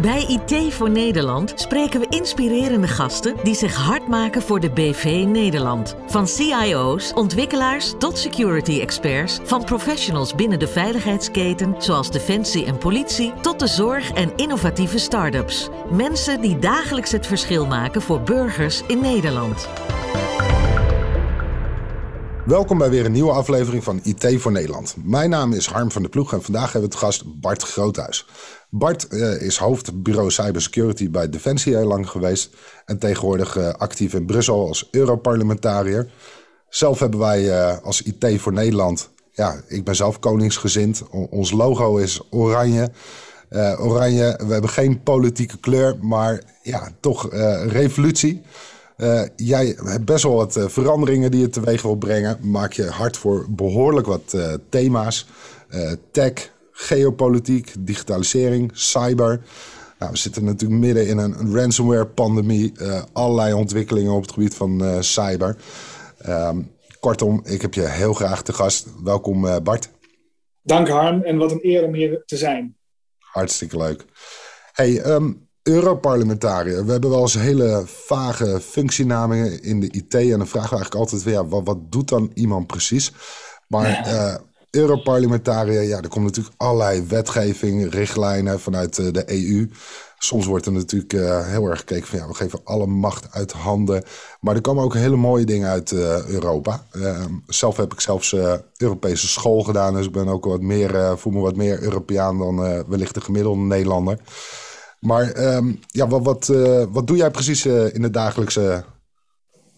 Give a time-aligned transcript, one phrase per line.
[0.00, 5.24] Bij IT voor Nederland spreken we inspirerende gasten die zich hard maken voor de BV
[5.26, 5.96] Nederland.
[6.06, 13.32] Van CIO's, ontwikkelaars tot security experts, van professionals binnen de veiligheidsketen zoals defensie en politie
[13.40, 15.68] tot de zorg en innovatieve start-ups.
[15.90, 19.68] Mensen die dagelijks het verschil maken voor burgers in Nederland.
[22.48, 24.94] Welkom bij weer een nieuwe aflevering van IT voor Nederland.
[25.04, 28.26] Mijn naam is Harm van der Ploeg en vandaag hebben we het gast Bart Groothuis.
[28.70, 32.50] Bart uh, is hoofdbureau cybersecurity bij Defensie heel lang geweest
[32.84, 36.10] en tegenwoordig uh, actief in Brussel als Europarlementariër.
[36.68, 41.02] Zelf hebben wij uh, als IT voor Nederland, ja, ik ben zelf koningsgezind.
[41.10, 42.90] Ons logo is oranje.
[43.78, 47.28] oranje, we hebben geen politieke kleur, maar ja, toch
[47.66, 48.42] revolutie.
[48.98, 52.38] Uh, jij hebt best wel wat uh, veranderingen die je teweeg wil brengen.
[52.40, 55.26] Maak je hard voor behoorlijk wat uh, thema's.
[56.10, 59.40] tech, geopolitiek, digitalisering, cyber.
[59.98, 62.72] Nou, we zitten natuurlijk midden in een, ransomware-pandemie.
[63.12, 65.56] allerlei ontwikkelingen op het gebied van cyber.
[66.28, 68.86] Um, kortom, ik heb je heel graag te gast.
[69.04, 69.88] Welkom Bart.
[70.62, 72.76] Dank Harm en wat een eer om hier te zijn.
[73.18, 74.04] Hartstikke leuk.
[74.72, 76.84] Hey, um, Europarlementariër.
[76.84, 80.14] We hebben wel eens hele vage functienamen in de IT.
[80.14, 83.12] En dan vragen we eigenlijk altijd weer, ja, wat, wat doet dan iemand precies?
[83.66, 84.32] Maar ja.
[84.32, 84.34] uh,
[84.70, 89.70] Europarlementariër, ja, er komt natuurlijk allerlei wetgeving, richtlijnen vanuit uh, de EU.
[90.18, 93.52] Soms wordt er natuurlijk uh, heel erg gekeken van ja, we geven alle macht uit
[93.52, 94.04] handen.
[94.40, 95.92] Maar er komen ook hele mooie dingen uit
[96.26, 96.86] Europa.
[96.92, 98.36] Ehm, zelf heb ik zelfs
[98.76, 102.84] Europese school gedaan, dus ik ben ook wat meer, voel me wat meer Europeaan dan
[102.88, 104.18] wellicht de gemiddelde Nederlander.
[105.00, 108.84] Maar ehm, ja, wat, wat, uh, wat doe jij precies uh, in de dagelijkse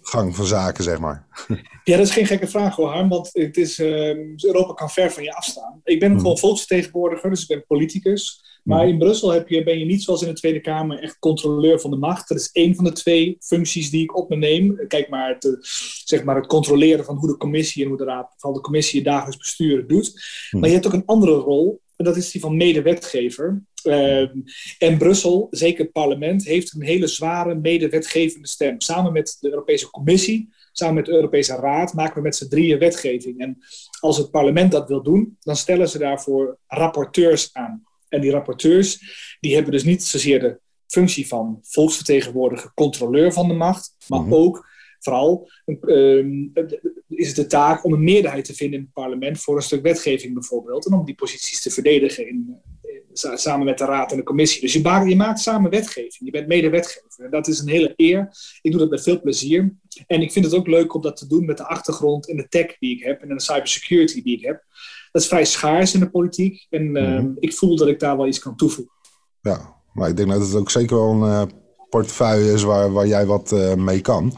[0.02, 1.26] gang van zaken, zeg maar?
[1.84, 5.10] Ja, dat is geen gekke vraag hoor, Harm, want het is, uh, Europa kan ver
[5.10, 5.80] van je afstaan.
[5.84, 6.20] Ik ben hmm.
[6.20, 8.48] gewoon volksvertegenwoordiger, dus ik ben politicus.
[8.64, 8.88] Maar hmm.
[8.88, 11.90] in Brussel heb je, ben je niet zoals in de Tweede Kamer echt controleur van
[11.90, 12.28] de macht.
[12.28, 14.86] Dat is één van de twee functies die ik op me neem.
[14.88, 15.58] Kijk maar het,
[16.04, 19.00] zeg maar het controleren van hoe de commissie en hoe de raad, van de commissie
[19.00, 20.22] het dagelijks bestuur doet.
[20.50, 20.60] Hmm.
[20.60, 23.62] Maar je hebt ook een andere rol, en dat is die van medewetgever.
[23.84, 24.20] Uh,
[24.78, 28.80] en Brussel, zeker het parlement, heeft een hele zware medewetgevende stem.
[28.80, 32.78] Samen met de Europese Commissie, samen met de Europese Raad, maken we met z'n drieën
[32.78, 33.38] wetgeving.
[33.38, 33.58] En
[34.00, 37.82] als het parlement dat wil doen, dan stellen ze daarvoor rapporteurs aan.
[38.08, 38.98] En die rapporteurs,
[39.40, 44.34] die hebben dus niet zozeer de functie van volksvertegenwoordiger, controleur van de macht, maar mhm.
[44.34, 44.69] ook
[45.00, 46.24] vooral uh,
[47.08, 49.82] is het de taak om een meerderheid te vinden in het parlement voor een stuk
[49.82, 50.86] wetgeving bijvoorbeeld.
[50.86, 52.60] En om die posities te verdedigen in,
[53.12, 54.60] samen met de raad en de commissie.
[54.60, 56.18] Dus je maakt, je maakt samen wetgeving.
[56.18, 57.24] Je bent medewetgever.
[57.24, 58.28] En dat is een hele eer.
[58.62, 59.74] Ik doe dat met veel plezier.
[60.06, 62.48] En ik vind het ook leuk om dat te doen met de achtergrond en de
[62.48, 64.64] tech die ik heb en de cybersecurity die ik heb.
[65.12, 66.66] Dat is vrij schaars in de politiek.
[66.70, 68.94] En uh, ik voel dat ik daar wel iets kan toevoegen.
[69.40, 71.42] Ja, maar ik denk dat het ook zeker wel een uh,
[71.88, 74.36] portefeuille is waar, waar jij wat uh, mee kan.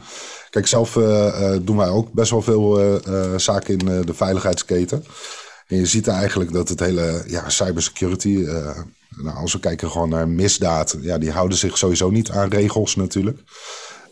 [0.53, 2.99] Kijk, zelf uh, doen wij ook best wel veel
[3.37, 5.05] zaken in de veiligheidsketen.
[5.67, 8.47] En je ziet eigenlijk dat het hele ja, cybersecurity,
[9.17, 12.95] nou, als we kijken gewoon naar misdaad, ja, die houden zich sowieso niet aan regels
[12.95, 13.39] natuurlijk.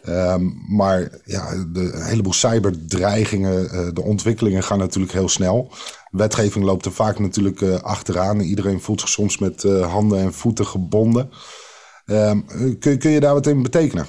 [0.08, 5.72] Um, maar ja, de, een heleboel cyberdreigingen, de ontwikkelingen gaan natuurlijk heel snel.
[6.12, 8.40] Wetgeving loopt er vaak natuurlijk achteraan.
[8.40, 11.30] Iedereen voelt zich soms met handen en voeten gebonden.
[12.06, 12.46] Um,
[12.80, 14.06] kun, kun je daar wat in betekenen?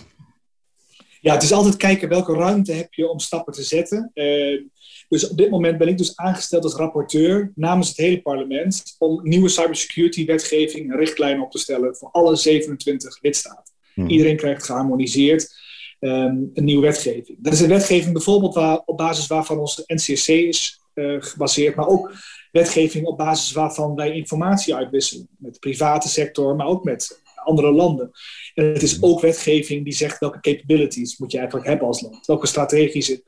[1.22, 4.10] Ja, het is altijd kijken welke ruimte heb je om stappen te zetten.
[4.15, 4.62] Uh,
[5.09, 9.21] dus op dit moment ben ik dus aangesteld als rapporteur namens het hele parlement om
[9.22, 13.75] nieuwe cybersecurity wetgeving en richtlijnen op te stellen voor alle 27 lidstaten.
[13.94, 14.09] Hmm.
[14.09, 15.55] Iedereen krijgt geharmoniseerd
[16.00, 17.38] um, een nieuwe wetgeving.
[17.41, 21.88] Dat is een wetgeving bijvoorbeeld waar, op basis waarvan onze NCSC is uh, gebaseerd, maar
[21.88, 22.12] ook
[22.53, 27.72] wetgeving op basis waarvan wij informatie uitwisselen met de private sector, maar ook met andere
[27.72, 28.10] landen.
[28.54, 32.26] En het is ook wetgeving die zegt welke capabilities moet je eigenlijk hebben als land.
[32.26, 33.22] Welke strategische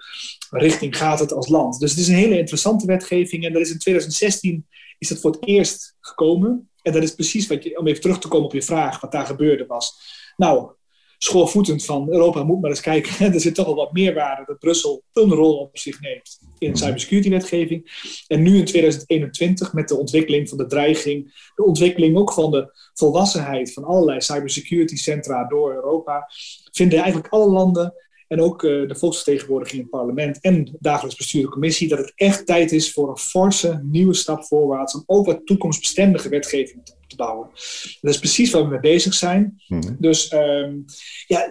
[0.50, 1.80] richting gaat het als land.
[1.80, 3.44] Dus het is een hele interessante wetgeving.
[3.44, 4.66] En dat is in 2016
[4.98, 6.70] is dat voor het eerst gekomen.
[6.82, 9.12] En dat is precies wat je, om even terug te komen op je vraag, wat
[9.12, 9.98] daar gebeurde was.
[10.36, 10.70] Nou,
[11.18, 13.32] schoorvoetend van Europa moet maar eens kijken.
[13.34, 16.78] er zit toch wel wat meerwaarde dat Brussel een rol op zich neemt in de
[16.78, 18.12] cybersecurity-wetgeving.
[18.26, 22.72] En nu in 2021 met de ontwikkeling van de dreiging, de ontwikkeling ook van de
[22.94, 26.30] volwassenheid van allerlei cybersecurity-centra door Europa,
[26.72, 27.94] vinden eigenlijk alle landen
[28.28, 32.12] en ook uh, de volksvertegenwoordiging in het parlement en de dagelijks bestuur commissie, dat het
[32.14, 36.94] echt tijd is voor een forse nieuwe stap voorwaarts om ook wat toekomstbestendige wetgeving te,
[37.16, 37.48] te bouwen.
[38.00, 39.62] Dat is precies waar we mee bezig zijn.
[39.66, 39.96] Hmm.
[39.98, 40.84] Dus um,
[41.26, 41.48] ja,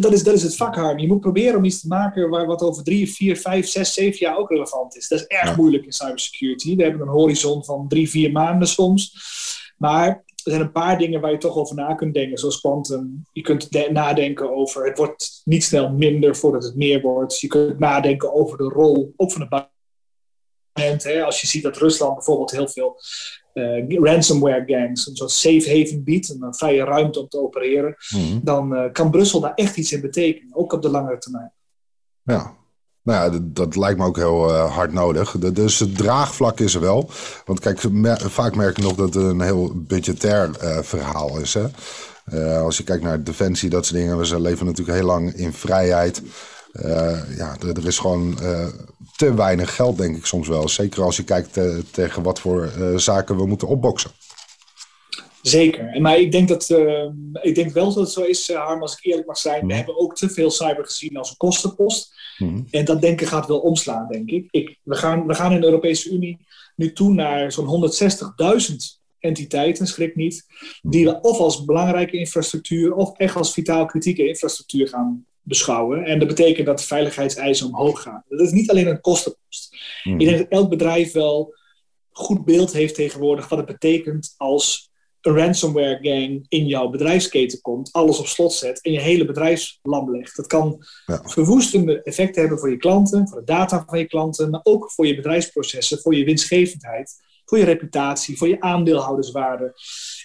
[0.00, 2.62] dat is, dat is het vak, Je moet proberen om iets te maken waar wat
[2.62, 5.08] over drie, vier, vijf, zes, zeven jaar ook relevant is.
[5.08, 6.76] Dat is erg moeilijk in cybersecurity.
[6.76, 9.14] We hebben een horizon van drie, vier maanden soms.
[9.76, 13.26] Maar er zijn een paar dingen waar je toch over na kunt denken, zoals quantum.
[13.32, 17.40] Je kunt nadenken over het wordt niet snel minder voordat het meer wordt.
[17.40, 19.66] Je kunt nadenken over de rol, ook van de
[20.72, 23.00] Hè, als je ziet dat Rusland bijvoorbeeld heel veel
[23.56, 28.38] uh, ransomware gangs, een soort safe haven biedt, een vrije ruimte om te opereren, mhm.
[28.42, 31.52] dan uh, kan Brussel daar echt iets in betekenen, ook op de langere termijn.
[32.22, 32.54] Ja,
[33.02, 35.30] nou ja, dat, lijkt me ook heel uh, hard nodig.
[35.38, 37.10] dus het draagvlak is er wel.
[37.44, 37.80] Want kijk,
[38.16, 40.50] vaak merk ik nog dat het een heel budgetair
[40.82, 41.54] verhaal is.
[41.54, 41.66] Hè?
[42.58, 44.18] Als je kijkt naar defensie, dat soort dingen.
[44.18, 46.22] We leven natuurlijk heel lang in vrijheid.
[47.36, 48.38] ja, er, er, is gewoon
[49.16, 50.68] te weinig geld, denk ik soms wel.
[50.68, 51.58] Zeker als je kijkt
[51.90, 54.10] tegen wat voor zaken we moeten opboksen.
[55.42, 56.00] Zeker.
[56.00, 56.70] Maar ik denk, dat,
[57.42, 59.60] ik denk wel dat het zo is, Harm, als ik eerlijk mag zijn.
[59.60, 59.76] We mhm.
[59.76, 62.14] hebben ook te veel cyber gezien als een kostenpost.
[62.38, 62.60] Mhm.
[62.70, 64.48] En dat denken gaat wel omslaan, denk ik.
[64.50, 66.38] ik we, gaan, we gaan in de Europese Unie
[66.76, 67.90] nu toe naar zo'n
[68.70, 68.74] 160.000
[69.18, 70.46] entiteiten, schrik niet,
[70.82, 76.04] die we of als belangrijke infrastructuur of echt als vitaal kritieke infrastructuur gaan beschouwen.
[76.04, 78.24] En dat betekent dat de veiligheidseisen omhoog gaan.
[78.28, 79.76] Dat is niet alleen een kostenpost.
[80.04, 80.20] Mm.
[80.20, 81.54] Ik denk dat elk bedrijf wel
[82.10, 84.90] goed beeld heeft tegenwoordig wat het betekent als
[85.20, 89.78] een ransomware gang in jouw bedrijfsketen komt, alles op slot zet en je hele bedrijf
[89.82, 90.36] lam legt.
[90.36, 94.60] Dat kan verwoestende effecten hebben voor je klanten, voor de data van je klanten, maar
[94.62, 97.14] ook voor je bedrijfsprocessen, voor je winstgevendheid,
[97.44, 99.72] voor je reputatie, voor je aandeelhouderswaarde.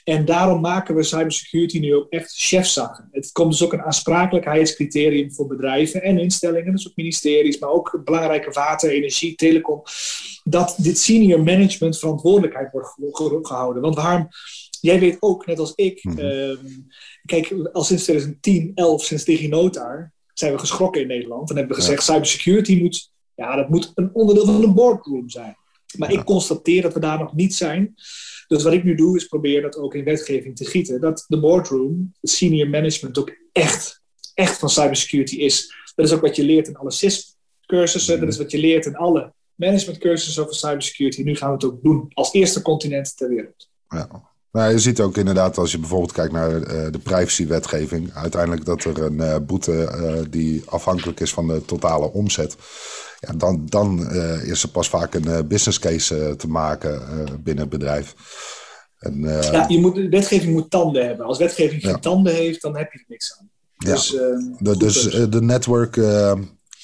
[0.04, 3.08] En daarom maken we cybersecurity nu ook echt chefzaken.
[3.12, 8.02] Het komt dus ook een aansprakelijkheidscriterium voor bedrijven en instellingen, dus ook ministeries, maar ook
[8.04, 9.82] belangrijke water, energie, telecom,
[10.44, 13.82] dat dit senior management verantwoordelijkheid wordt gehouden.
[13.82, 14.28] Want waarom
[14.82, 16.20] jij weet ook, net als ik, mhm.
[16.20, 16.66] ehm,
[17.26, 21.50] kijk, al sinds 2010, 11, sinds DigiNotar, zijn we geschrokken in Nederland.
[21.50, 25.56] En hebben we gezegd, cybersecurity moet, ja, dat moet een onderdeel van een boardroom zijn.
[25.98, 27.96] Maar ik constateer dat we daar nog niet zijn.
[28.52, 31.02] Dus wat ik nu doe, is proberen dat ook in wetgeving te gieten.
[31.02, 34.02] Dat de boardroom, de senior management, ook echt,
[34.34, 35.74] echt van cybersecurity is.
[35.96, 38.20] Dat is ook wat je leert in alle CIS-cursussen.
[38.20, 41.22] Dat is wat je leert in alle managementcursussen over cybersecurity.
[41.22, 43.70] Nu gaan we het ook doen als eerste continent ter wereld.
[43.88, 44.30] Ja.
[44.52, 48.84] Nou, je ziet ook inderdaad, als je bijvoorbeeld kijkt naar uh, de privacywetgeving, uiteindelijk dat
[48.84, 52.56] er een uh, boete uh, die afhankelijk is van de totale omzet.
[53.28, 57.02] Ja, dan dan is er pas vaak een business case te maken
[57.44, 58.16] binnen het bedrijf.
[58.98, 61.26] En, ja, je moet, de wetgeving moet tanden hebben.
[61.26, 63.50] Als wetgeving geen tanden heeft, dan heb je er niks aan.
[63.78, 64.10] Dus,
[64.60, 65.98] de, dus de network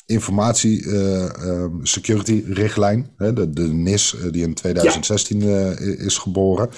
[0.07, 5.41] informatie uh, security richtlijn, hè, de, de NIS die in 2016
[5.97, 6.69] is geboren.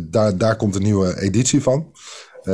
[0.00, 1.92] daar, daar komt een nieuwe editie van.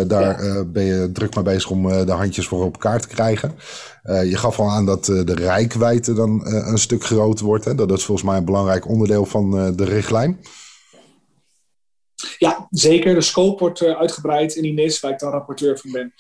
[0.06, 3.55] Daar ben je druk mee bezig om de handjes voor op elkaar te krijgen.
[4.02, 7.64] je gaf al aan dat de rijkwijde dan een stuk groter wordt.
[7.64, 7.75] Hè?
[7.75, 10.40] Dat is volgens mij een belangrijk onderdeel van de richtlijn.
[12.38, 13.14] Ja, zeker.
[13.14, 16.12] De scope wordt uitgebreid in die NIS, waar ik dan rapporteur van ben.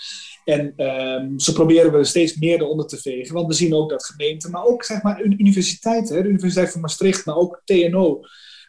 [0.48, 3.34] En um, zo proberen we steeds meer eronder te vegen.
[3.34, 7.26] Want we zien ook dat gemeenten, maar ook zeg maar, universiteiten, de Universiteit van Maastricht,
[7.26, 8.20] maar ook TNO,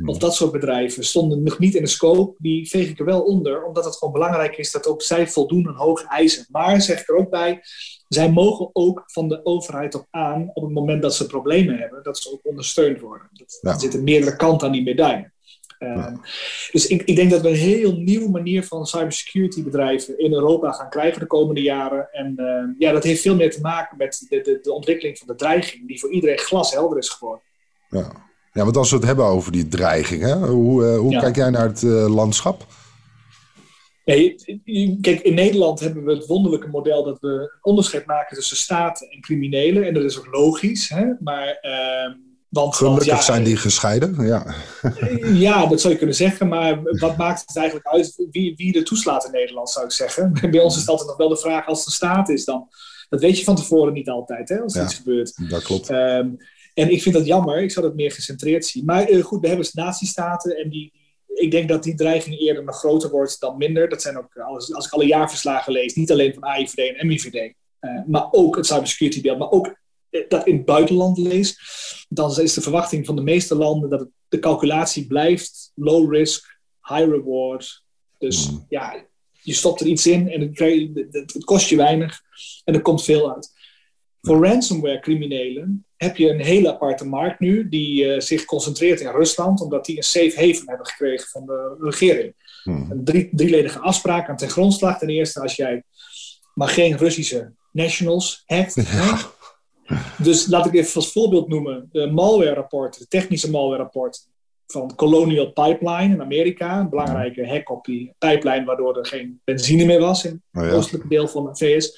[0.05, 2.35] of dat soort bedrijven, stonden nog niet in de scope.
[2.37, 5.67] Die veeg ik er wel onder, omdat het gewoon belangrijk is dat ook zij voldoen
[5.67, 6.45] aan hoge eisen.
[6.49, 7.61] Maar zeg ik er ook bij,
[8.07, 12.03] zij mogen ook van de overheid op aan, op het moment dat ze problemen hebben,
[12.03, 13.29] dat ze ook ondersteund worden.
[13.31, 15.31] Dat, Er zitten meerdere kanten aan die medaille.
[15.79, 16.15] Ehm,
[16.71, 20.71] dus ik, ik, denk dat we een heel nieuwe manier van cybersecurity bedrijven in Europa
[20.71, 22.09] gaan krijgen de komende jaren.
[22.11, 25.27] En ehm, ja, dat heeft veel meer te maken met de, de, de ontwikkeling van
[25.27, 27.43] de dreiging, die voor iedereen glashelder is geworden.
[27.89, 28.28] Ja.
[28.59, 30.35] Ja, want als we het hebben over die dreiging, hè?
[30.35, 32.65] hoe, uh, hoe kijk jij naar het uh, landschap?
[34.05, 34.35] Nee,
[35.01, 39.21] kijk, in Nederland hebben we het wonderlijke model dat we onderscheid maken tussen staten en
[39.21, 39.83] criminelen.
[39.83, 40.89] En dat is ook logisch.
[40.89, 41.05] Hè?
[41.19, 42.15] Maar uh,
[42.49, 44.55] want, Gelukkig zijn die gescheiden, ja.
[45.47, 46.47] Ja, dat zou je kunnen zeggen.
[46.47, 50.33] Maar wat maakt het eigenlijk uit wie, wie er toeslaat in Nederland, zou ik zeggen.
[50.51, 52.67] Bij ons is het altijd nog wel de vraag als de staat is dan.
[53.09, 55.49] Dat weet je van tevoren niet altijd, hè, als er iets gebeurt.
[55.49, 55.89] Dat klopt.
[55.89, 56.37] Um,
[56.73, 57.61] en ik vind dat jammer.
[57.61, 58.85] Ik zou dat meer gecentreerd zien.
[58.85, 60.93] Maar uh, goed, we hebben natiestaten en die,
[61.27, 63.89] ik denk dat die dreiging eerder nog groter wordt dan minder.
[63.89, 67.35] Dat zijn ook, als, als ik alle jaarverslagen lees, niet alleen van AIVD en MIVD,
[67.35, 69.77] uh, eh, maar ook het cybersecurity beeld, maar ook
[70.27, 71.57] dat in het buitenland lees,
[72.09, 76.59] dan is de verwachting van de meeste landen dat het, de calculatie blijft low risk,
[76.81, 77.83] high reward.
[78.17, 78.65] Dus hmm.
[78.69, 79.05] ja,
[79.41, 82.21] je stopt er iets in en het, het, kost je weinig
[82.63, 83.51] en er komt veel uit.
[84.21, 89.11] Voor ransomware criminelen heb je een hele aparte markt nu die uh, zich concentreert in
[89.11, 92.33] Rusland, omdat die een safe haven hebben gekregen van de regering.
[92.63, 92.91] Hmm.
[92.91, 94.97] Een drie, drieledige afspraak aan ten grondslag.
[94.97, 95.83] Ten eerste, als jij
[96.53, 98.75] maar geen Russische nationals hebt,
[100.17, 104.21] dus laat ik even als voorbeeld noemen de malware rapporten, de technische malware rapporten.
[104.67, 106.79] van Colonial Pipeline in Amerika.
[106.79, 110.73] Een belangrijke hack op die pijplijn, waardoor er geen benzine meer was in het oh
[110.73, 111.97] oostelijke deel van de VS.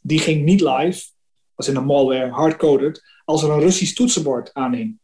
[0.00, 1.04] Die ging niet live,
[1.54, 4.98] was in een malware hardcoded, als er een Russisch toetsenbord aanhing.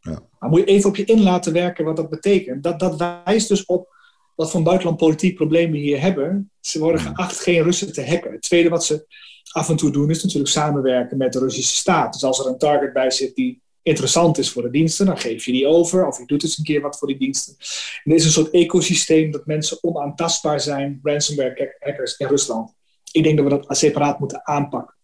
[0.00, 0.22] Ja.
[0.40, 2.62] Dan moet je even op je in laten werken wat dat betekent.
[2.62, 3.94] Dat, dat wijst dus op
[4.34, 6.50] wat voor buitenland politiek probleem we hier hebben.
[6.60, 8.32] Ze worden geacht geen Russen te hacken.
[8.32, 9.06] Het tweede wat ze
[9.50, 12.12] af en toe doen is natuurlijk samenwerken met de Russische staat.
[12.12, 15.44] Dus als er een target bij zit die interessant is voor de diensten, dan geef
[15.44, 17.56] je die over of je doet eens een keer wat voor die diensten.
[18.04, 22.74] En er is een soort ecosysteem dat mensen onaantastbaar zijn, ransomware hackers in Rusland.
[23.12, 24.95] Ik denk dat we dat separaat moeten aanpakken.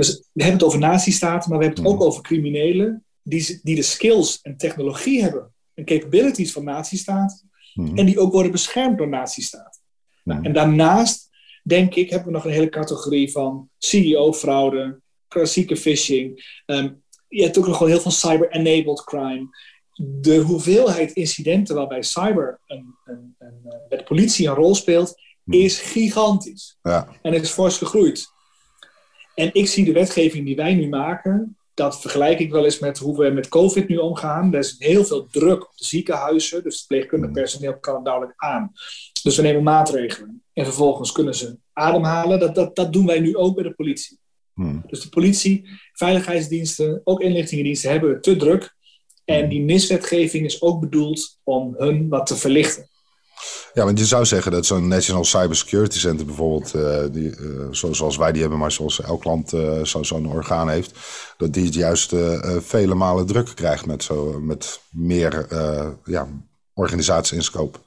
[0.00, 2.08] Dus we hebben het over nazistaten, maar we hebben het ook hmm.
[2.08, 7.98] over criminelen die, die de skills en technologie hebben en capabilities van nazistaten hmm.
[7.98, 9.80] en die ook worden beschermd door nazistaten.
[10.22, 10.44] Hmm.
[10.44, 11.28] en daarnaast,
[11.62, 17.58] denk ik, hebben we nog een hele categorie van CEO-fraude, klassieke phishing, um, je hebt
[17.58, 19.48] ook nog gewoon heel veel cyber-enabled crime.
[20.20, 25.20] De hoeveelheid incidenten waarbij cyber een, een, een, bij eh, de politie een rol speelt,
[25.44, 25.54] hmm.
[25.54, 26.78] is gigantisch.
[26.82, 27.08] Ja.
[27.22, 28.38] En is fors gegroeid.
[29.40, 32.98] En ik zie de wetgeving die wij nu maken, dat vergelijk ik wel eens met
[32.98, 34.52] hoe we met COVID nu omgaan.
[34.52, 37.38] Er is heel veel druk op de ziekenhuizen, dus het pleegkundig hmm.
[37.38, 38.72] personeel kan het duidelijk aan.
[39.22, 40.42] Dus we nemen maatregelen.
[40.52, 42.38] En vervolgens kunnen ze ademhalen.
[42.40, 44.18] Dat, dat, dat doen wij nu ook bij de politie.
[44.54, 44.82] Hmm.
[44.86, 48.74] Dus de politie, veiligheidsdiensten, ook inlichtingendiensten hebben het te druk.
[49.24, 49.48] En hmm.
[49.48, 52.89] die NIS-wetgeving is ook bedoeld om hun wat te verlichten.
[53.74, 58.16] Ja, want je zou zeggen dat zo'n National Cybersecurity Center bijvoorbeeld, uh, die, uh, zoals
[58.16, 60.92] wij die hebben, maar zoals elk land uh, zo'n orgaan heeft,
[61.36, 62.14] dat die het juist
[62.60, 65.46] vele malen druk krijgt met, zo, met meer
[66.04, 66.28] ja,
[66.74, 67.78] organisatie in scope.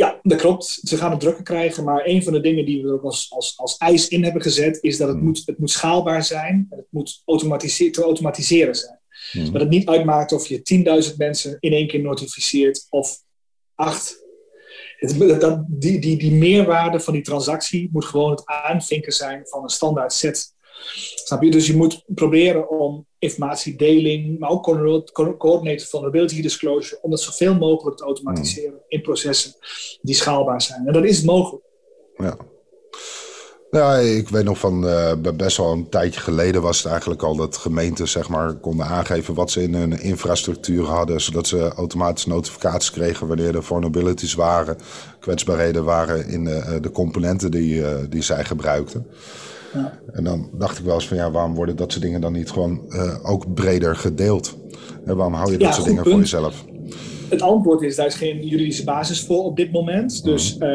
[0.00, 0.80] Ja, dat klopt.
[0.82, 1.84] Ze gaan het drukker krijgen.
[1.84, 4.78] Maar een van de dingen die we er als, als, als eis in hebben gezet,
[4.80, 5.26] is dat het, hmm.
[5.26, 6.66] moet, het moet schaalbaar zijn.
[6.70, 8.98] En het moet automatiseer, te automatiseren zijn.
[9.32, 9.52] Hmm.
[9.52, 13.22] Dat het niet uitmaakt of je 10.000 mensen in één keer notificeert of
[13.74, 14.28] acht.
[15.00, 19.62] Het, dat, die, die, die meerwaarde van die transactie moet gewoon het aanvinken zijn van
[19.62, 20.54] een standaard set
[21.14, 21.50] Snap je?
[21.50, 24.62] Dus je moet proberen om informatiedeling, maar ook
[25.38, 28.84] coördinated vulnerability disclosure, om dat zoveel mogelijk te automatiseren hmm.
[28.88, 29.54] in processen
[30.02, 30.86] die schaalbaar zijn.
[30.86, 31.64] En dat is mogelijk.
[32.16, 32.36] Ja.
[33.70, 37.36] Ja, ik weet nog van uh, best wel een tijdje geleden was het eigenlijk al
[37.36, 42.26] dat gemeenten zeg maar, konden aangeven wat ze in hun infrastructuur hadden, zodat ze automatisch
[42.26, 44.76] notificaties kregen wanneer er vulnerabilities waren,
[45.20, 49.06] kwetsbaarheden waren in de, eh, de componenten die, uh, die zij gebruikten.
[50.12, 52.50] En dan dacht ik wel eens van ja, waarom worden dat soort dingen dan niet
[52.50, 54.56] gewoon uh, ook breder gedeeld?
[55.04, 56.64] En waarom hou je dat soort dingen voor jezelf?
[57.30, 60.24] Het antwoord is, daar is geen juridische basis voor op dit moment.
[60.24, 60.68] Dus uh,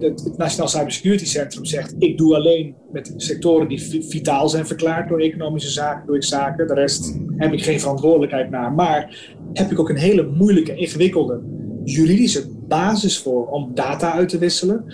[0.00, 5.08] het, het Nationaal Cybersecurity Centrum zegt, ik doe alleen met sectoren die vitaal zijn verklaard
[5.08, 6.66] door economische zaken, doe ik zaken.
[6.66, 8.72] De rest heb ik geen verantwoordelijkheid naar.
[8.72, 9.18] Maar
[9.52, 11.40] heb ik ook een hele moeilijke, ingewikkelde
[11.84, 14.84] juridische basis voor om data uit te wisselen.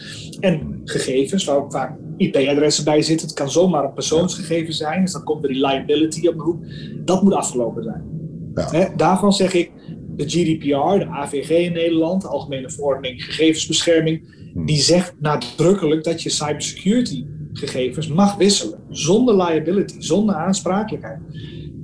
[0.41, 3.27] En gegevens, waar ook vaak IP-adressen bij zitten.
[3.27, 6.65] Het kan zomaar een persoonsgegeven zijn, dus dan komt er die liability op de hoek.
[7.05, 8.21] Dat moet afgelopen zijn.
[8.55, 8.93] Ja.
[8.97, 9.71] daarvan zeg ik,
[10.17, 14.67] de GDPR, de AVG in Nederland, de Algemene Verordening Gegevensbescherming, hmm.
[14.67, 18.79] die zegt nadrukkelijk dat je cybersecurity gegevens mag wisselen.
[18.89, 21.19] Zonder liability, zonder aansprakelijkheid.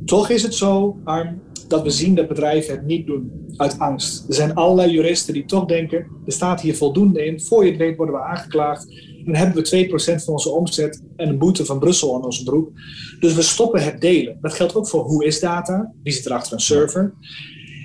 [0.04, 4.28] Toch is het zo, Arm, dat we zien dat bedrijven het niet doen uit angst.
[4.28, 7.80] Er zijn allerlei juristen die toch denken, er staat hier voldoende in, voor je het
[7.80, 8.86] weet worden we aangeklaagd
[9.28, 9.88] dan hebben we
[10.20, 12.70] 2% van onze omzet en een boete van Brussel aan onze broek.
[13.20, 14.38] Dus we stoppen het delen.
[14.40, 17.14] Dat geldt ook voor hoe is data, wie zit er achter een server.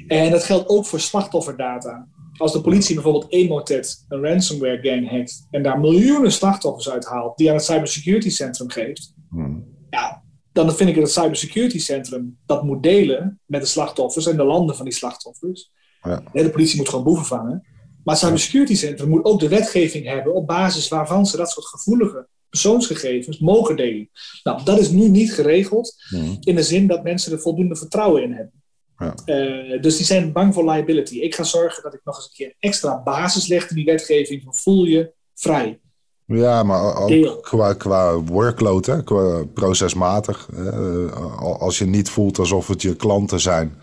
[0.07, 2.07] En dat geldt ook voor slachtofferdata.
[2.37, 7.49] Als de politie bijvoorbeeld Emotet, een ransomware gang, hackt en daar miljoenen slachtoffers uithaalt, die
[7.49, 9.65] aan het cybersecurity centrum geeft, hmm.
[9.89, 14.37] ja, dan vind ik dat het cybersecurity centrum dat moet delen met de slachtoffers en
[14.37, 15.71] de landen van die slachtoffers.
[16.01, 16.23] Ja.
[16.33, 17.67] De politie moet gewoon boeven vangen.
[18.03, 21.65] Maar het Cybersecurity Centrum moet ook de wetgeving hebben op basis waarvan ze dat soort
[21.65, 24.09] gevoelige persoonsgegevens mogen delen.
[24.43, 26.35] Nou, dat is nu niet geregeld mhm.
[26.39, 28.62] in de zin dat mensen er voldoende vertrouwen in hebben.
[28.97, 29.13] Ja.
[29.25, 31.19] Uh, dus die zijn bang voor liability.
[31.19, 33.85] Ik ga zorgen dat ik nog eens een keer een extra basis leg in die
[33.85, 34.43] wetgeving.
[34.43, 35.79] Van voel je vrij.
[36.25, 40.49] Ja, maar ook qua, qua workload, hè, qua procesmatig.
[40.53, 43.77] Uh, als je niet voelt alsof het je klanten zijn,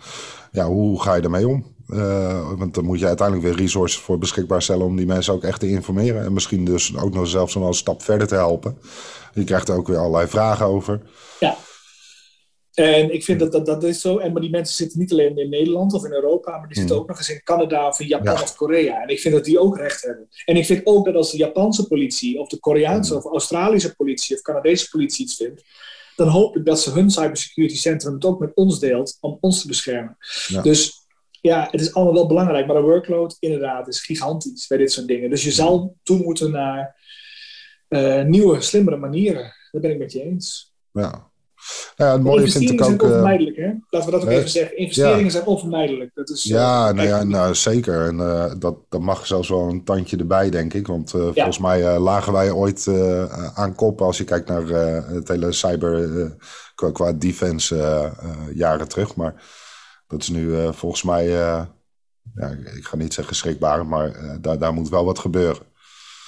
[0.51, 1.65] ja, hoe ga je daarmee om?
[1.87, 5.43] Uh, want dan moet je uiteindelijk weer resources voor beschikbaar stellen om die mensen ook
[5.43, 6.23] echt te informeren.
[6.23, 8.77] En misschien dus ook nog zelfs nog een stap verder te helpen.
[9.33, 11.01] Je krijgt er ook weer allerlei vragen over.
[11.39, 11.57] Ja.
[12.81, 14.17] En ik vind dat, dat dat is zo.
[14.17, 16.95] En maar die mensen zitten niet alleen in Nederland of in Europa, maar die zitten
[16.95, 17.03] hmm.
[17.03, 19.01] ook nog eens in Canada of in Japan of Korea.
[19.01, 20.29] En ik vind dat die ook recht hebben.
[20.45, 23.23] En ik vind ook dat als de Japanse politie of de Koreaanse hmm.
[23.23, 25.63] of Australische politie of Canadese politie iets vindt,
[26.15, 29.61] dan hoop ik dat ze hun cybersecurity centrum het ook met ons deelt om ons
[29.61, 30.17] te beschermen.
[30.47, 30.61] Ja.
[30.61, 31.01] Dus
[31.41, 35.07] ja, het is allemaal wel belangrijk, maar de workload inderdaad is gigantisch bij dit soort
[35.07, 35.29] dingen.
[35.29, 36.95] Dus je zal toe moeten naar
[37.89, 39.53] uh, nieuwe, slimmere manieren.
[39.71, 40.73] Dat ben ik met je eens.
[40.91, 41.30] Ja.
[41.97, 42.87] Nou ja, het mooie vind ik ook.
[42.87, 43.71] Zijn onvermijdelijk, hè?
[43.89, 44.77] Laten we dat ook even zeggen.
[44.77, 46.11] Investeringen zijn onvermijdelijk.
[46.13, 48.05] Dat is, ja, uh, nou ja, nou, zeker.
[48.07, 50.87] En uh, dat, dat mag zelfs wel een tandje erbij, denk ik.
[50.87, 51.31] Want uh, ja.
[51.33, 52.87] volgens mij lagen wij ooit
[53.53, 54.67] aan kop als je kijkt naar
[55.13, 56.09] het hele cyber
[56.75, 58.11] qua, qua defense
[58.53, 59.15] jaren terug.
[59.15, 59.43] Maar
[60.07, 61.75] dat is nu volgens mij, ja,
[62.75, 65.69] ik ga niet zeggen schrikbaar, maar daar, daar moet wel wat gebeuren.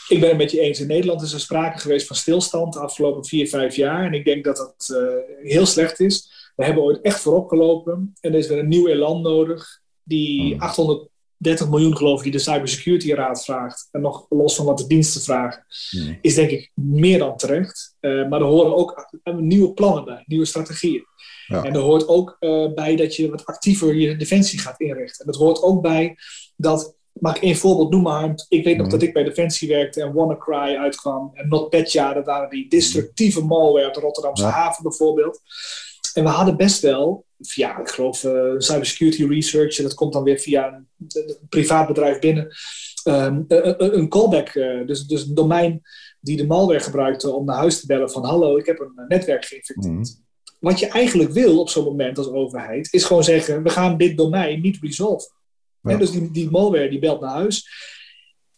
[0.07, 0.79] Ik ben het met je eens.
[0.79, 4.05] In Nederland is er sprake geweest van stilstand de afgelopen vier, vijf jaar.
[4.05, 6.31] En ik denk dat dat uh, heel slecht is.
[6.55, 8.13] We hebben ooit echt voorop gelopen.
[8.21, 9.81] En er is weer een nieuw elan nodig.
[10.03, 11.69] Die 830 hmm.
[11.69, 13.87] miljoen, geloof ik, die de Cybersecurity Raad vraagt.
[13.91, 15.65] En nog los van wat de diensten vragen.
[15.89, 16.17] Hmm.
[16.21, 17.95] Is denk ik meer dan terecht.
[18.01, 21.05] Uh, maar er horen ook nieuwe plannen bij, nieuwe strategieën.
[21.47, 21.63] Ja.
[21.63, 25.25] En er hoort ook uh, bij dat je wat actiever je defensie gaat inrichten.
[25.25, 26.15] En dat hoort ook bij
[26.55, 28.95] dat Mag ik één voorbeeld noemen, Ik weet nog mhm.
[28.95, 31.31] dat ik bij Defensie werkte en WannaCry uitkwam.
[31.33, 35.41] En NotPetya, dat waren die destructieve malware uit de Rotterdamse haven bijvoorbeeld.
[36.13, 40.39] En we hadden best wel, via, ik geloof, uh, cybersecurity research, dat komt dan weer
[40.39, 42.47] via een, een privaat bedrijf binnen,
[43.03, 45.81] um, een, een, callback, uh, dus, dus een domein
[46.19, 49.45] die de malware gebruikte om naar huis te bellen van hallo, ik heb een netwerk
[49.45, 49.93] geïnfecteerd.
[49.93, 50.03] Mhm.
[50.59, 54.17] Wat je eigenlijk wil op zo'n moment als overheid, is gewoon zeggen, we gaan dit
[54.17, 55.31] domein niet resolven.
[55.91, 55.97] Ja.
[55.97, 57.67] dus die, die malware die belt naar huis.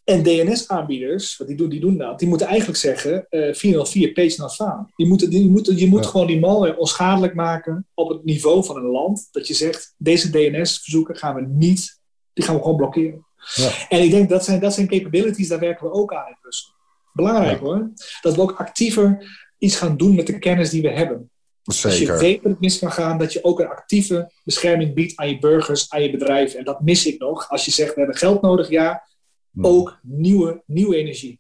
[0.04, 4.36] En DNS-aanbieders, wat die doen, die doen dat, die moeten eigenlijk zeggen: uh, 404, page
[4.38, 4.92] not found.
[4.96, 6.10] Die moeten, die moeten, je moet ja.
[6.10, 9.28] gewoon die malware onschadelijk maken op het niveau van een land.
[9.32, 12.00] Dat je zegt: deze DNS-verzoeken gaan we niet,
[12.34, 13.26] die gaan we gewoon blokkeren.
[13.56, 13.88] Ja.
[13.90, 16.74] En ik denk dat zijn, dat zijn capabilities, daar werken we ook aan in Brussel.
[17.14, 17.92] Belangrijk hoor.
[18.22, 21.30] Dat we ook actiever iets gaan doen met de kennis die we hebben.
[21.66, 22.14] Zeker.
[22.14, 25.40] Als je het mis kan gaan, dat je ook een actieve bescherming biedt aan je
[25.40, 26.54] burgers, aan je bedrijf.
[26.54, 27.50] En dat mis ik nog.
[27.50, 29.04] Als je zegt, we hebben geld nodig, ja,
[29.52, 29.66] hmm.
[29.66, 31.40] ook nieuwe, nieuwe energie.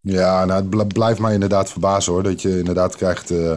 [0.00, 2.22] Ja, nou, het blijft mij inderdaad verbazen hoor.
[2.22, 3.52] Dat je inderdaad krijgt, uh,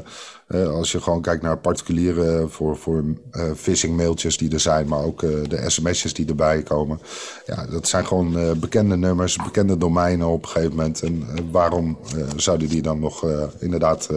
[0.48, 4.88] uh, als je gewoon kijkt naar particuliere voor, voor uh, phishing mailtjes die er zijn,
[4.88, 7.00] maar ook de sms'jes die erbij komen.
[7.46, 11.02] Ja, dat zijn gewoon bekende nummers, bekende domeinen op een gegeven moment.
[11.02, 11.98] En waarom
[12.36, 13.26] zouden die dan nog
[13.60, 14.10] inderdaad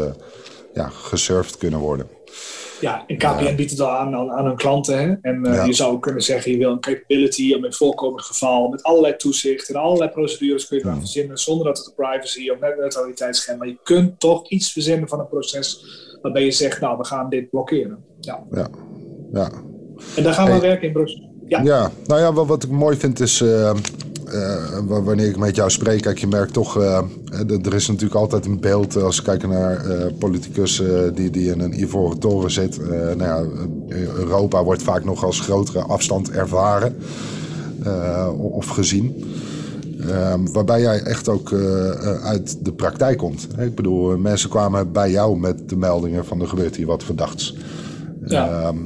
[0.73, 2.07] ja, gesurfd kunnen worden.
[2.81, 4.99] Ja, en KPN biedt het al aan aan, aan hun klanten.
[4.99, 5.15] Hè?
[5.23, 8.83] En uh, je zou kunnen zeggen, je wil een capability om in voorkomend geval met
[8.83, 13.37] allerlei toezicht en allerlei procedures kun je verzinnen zonder dat het de privacy of neutraliteit
[13.37, 13.61] schendt.
[13.61, 15.85] Maar je kunt toch iets verzinnen van een proces
[16.23, 18.05] waarbij je zegt, nou, we gaan dit blokkeren.
[18.21, 18.45] Ja.
[18.51, 18.69] ja.
[19.33, 19.51] ja.
[20.17, 21.32] En daar gaan we werken in Brussel.
[21.53, 21.63] Ja.
[21.63, 23.71] ja, nou ja, wat, wat ik mooi vind is, uh,
[24.35, 27.01] uh, wanneer ik met jou spreek, kijk, je merkt toch, uh,
[27.65, 30.83] er is natuurlijk altijd een beeld als we kijken naar uh, politicus
[31.15, 32.81] die, die in een ivoren toren zit.
[32.89, 33.45] nou ja,
[34.17, 36.97] Europa wordt vaak nog als grotere afstand ervaren
[38.37, 39.25] of gezien.
[40.09, 41.53] Ehm, waarbij jij echt ook
[42.23, 43.49] uit de praktijk komt.
[43.59, 47.57] Ik bedoel, mensen kwamen bij jou met de meldingen van er gebeurt hier wat verdachts.
[48.27, 48.49] Ja.
[48.49, 48.77] Ehm,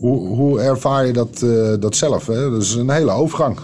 [0.00, 1.46] hoe, hoe ervaar je dat,
[1.80, 2.26] dat zelf?
[2.26, 2.50] Hè?
[2.50, 3.58] Dat is een hele overgang.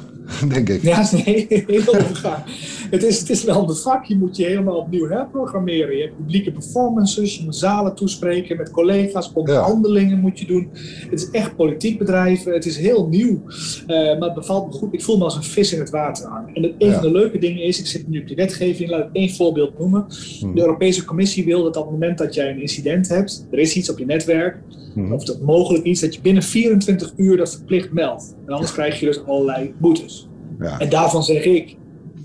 [0.55, 0.83] denk ik.
[0.83, 2.43] Ja, nee, heel overgaan.
[2.91, 4.05] het, is, het is wel de vak.
[4.05, 5.97] Je moet je helemaal opnieuw herprogrammeren.
[5.97, 10.69] Je hebt publieke performances, je moet zalen toespreken met collega's, onderhandelingen moet je doen.
[11.11, 12.53] Het is echt politiek bedrijven.
[12.53, 13.43] Het is heel nieuw.
[13.43, 14.93] Uh, maar het bevalt me goed.
[14.93, 16.55] Ik voel me als een vis in het water hangen.
[16.55, 19.11] En een van de leuke dingen is, ik zit nu op die wetgeving, laat ik
[19.13, 20.07] één voorbeeld noemen.
[20.39, 20.55] Hmm.
[20.55, 23.77] De Europese Commissie wil dat op het moment dat jij een incident hebt, er is
[23.77, 24.59] iets op je netwerk,
[24.95, 25.13] hmm.
[25.13, 28.37] of dat mogelijk iets, dat je binnen 24 uur dat verplicht meldt.
[28.47, 30.29] En anders krijg je dus allerlei boetes.
[30.63, 30.79] Ja.
[30.79, 31.77] En daarvan zeg ik,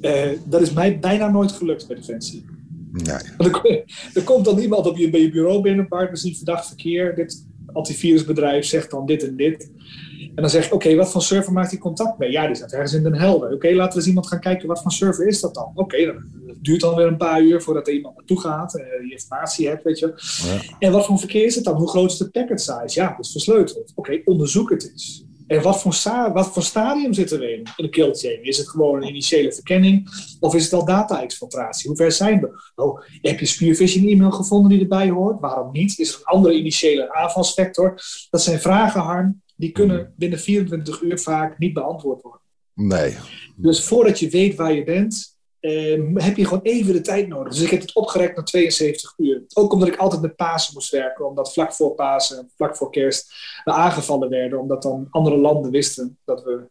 [0.01, 2.45] uh, dat is mij bijna nooit gelukt bij Defensie.
[2.91, 3.17] Nee.
[3.37, 7.15] Er, er, komt dan iemand op je, bij je bureau binnen, Bart, misschien verdacht verkeer.
[7.15, 9.71] Dit antivirusbedrijf zegt dan dit en dit.
[10.19, 12.31] En dan zeg je, oké, wat voor server maakt hij contact mee?
[12.31, 13.53] Ja, die staat ergens in Den Helder.
[13.53, 15.71] Oké, laten we eens iemand gaan kijken, wat voor server is dat dan?
[15.75, 16.15] Oké, dat
[16.61, 19.83] duurt dan weer een paar uur voordat er iemand naartoe gaat, uh, die informatie hebt,
[19.83, 20.13] weet je.
[20.45, 20.75] Ja.
[20.79, 21.75] En wat voor verkeer is het dan?
[21.75, 22.99] Hoe groot is de packet size?
[22.99, 23.91] Ja, dat is versleuteld.
[23.95, 25.26] Oké, onderzoek het eens.
[25.47, 28.43] En wat voor, wat voor stadium zitten we in, in de kill chain?
[28.43, 31.87] Is het gewoon een initiële verkenning of is het al data-exfiltratie?
[31.87, 32.61] Hoe ver zijn we?
[32.75, 35.39] Oh, heb je spearfishing e-mail gevonden die erbij hoort?
[35.39, 35.99] Waarom niet?
[35.99, 38.01] Is er een andere initiële aanvalsvector?
[38.29, 42.41] Dat zijn vragen, Harm, die kunnen binnen 24 uur vaak niet beantwoord worden.
[42.73, 43.15] Nee.
[43.55, 47.53] Dus voordat je weet waar je bent, Ehm, heb je gewoon even de tijd nodig.
[47.53, 49.43] Dus ik heb het opgerekt naar 72 uur.
[49.53, 51.27] Ook omdat ik altijd met Pasen moest werken.
[51.27, 54.59] Omdat vlak voor Pasen, vlak voor kerst, we aangevallen werden.
[54.59, 56.65] Omdat dan andere landen wisten dat we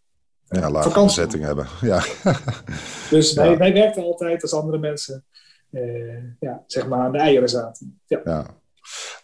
[0.49, 1.67] ja, lage hebben.
[1.81, 2.05] Ja.
[3.11, 5.25] dus Wij, wij werkten altijd als andere mensen
[5.71, 8.01] uh, ja, zeg maar aan de eieren zaten.
[8.07, 8.21] Ja.
[8.25, 8.47] ja.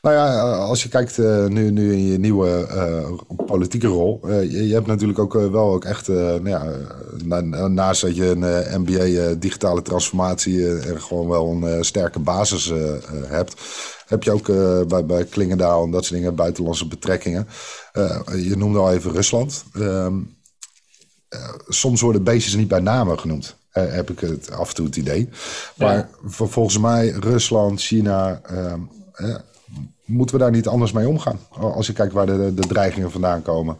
[0.02, 4.20] Nou ja, als je kijkt uh, nu, nu in je nieuwe uh, politieke rol.
[4.24, 6.64] Uh, je, je, hebt natuurlijk ook wel ook echt, nou ja,
[7.24, 12.72] na, naast dat je een MBA digitale transformatie en gewoon wel een sterke basis
[13.26, 13.54] hebt,
[14.06, 14.46] heb je ook
[14.88, 17.48] bij, bij Klingendaal en dat soort dingen, buitenlandse betrekkingen.
[18.36, 19.64] je noemde al even Rusland.
[19.72, 20.14] Ehm,
[21.68, 23.56] soms worden beestjes niet bij namen genoemd.
[23.70, 25.28] heb ik het af en toe het idee.
[25.76, 26.08] Maar ja.
[26.24, 28.80] volgens mij Rusland, China, ehm,
[30.12, 31.38] moeten we daar niet anders mee omgaan?
[31.50, 33.76] Als je kijkt waar de, de dreigingen vandaan komen.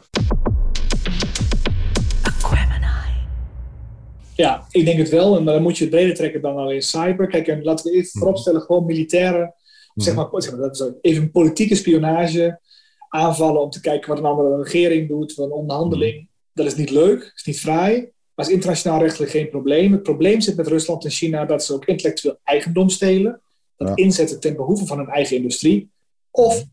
[4.35, 5.37] Ja, ik denk het wel.
[5.37, 7.27] En dan moet je het breder trekken dan alleen cyber.
[7.27, 8.19] Kijk, en laten we even mhm.
[8.19, 9.55] vooropstellen, gewoon militaire,
[9.95, 12.61] zeg, maar, zeg maar, dat is even politieke spionage,
[13.09, 16.15] aanvallen om te kijken wat een andere regering doet, wat een onderhandeling.
[16.15, 16.25] Mhm.
[16.53, 19.93] Dat is niet leuk, is niet fraai, maar is internationaal rechtelijk geen probleem.
[19.93, 23.41] Het probleem zit met Rusland en China dat ze ook intellectueel eigendom stelen.
[23.77, 25.92] Dat inzetten ten behoeve van hun eigen industrie
[26.33, 26.65] of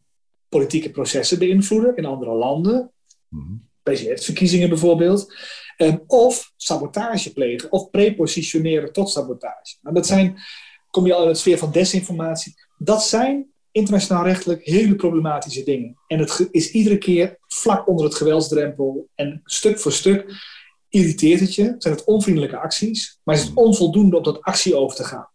[0.49, 2.91] politieke processen beïnvloeden in andere landen,
[3.27, 5.33] mm presidentsverkiezingen bijvoorbeeld,
[5.77, 9.77] um, of sabotage plegen of prepositioneren tot sabotage.
[9.81, 10.37] Nou, dat zijn,
[10.89, 15.97] kom je al in de sfeer van desinformatie, dat zijn internationaal rechtelijk hele problematische dingen.
[16.07, 20.25] En het is iedere keer vlak onder het geweldsdrempel en stuk voor stuk
[20.89, 21.75] irriteert het je.
[21.77, 23.59] Zijn het onvriendelijke acties, maar is het mhm.
[23.59, 25.29] onvoldoende om tot actie over te gaan.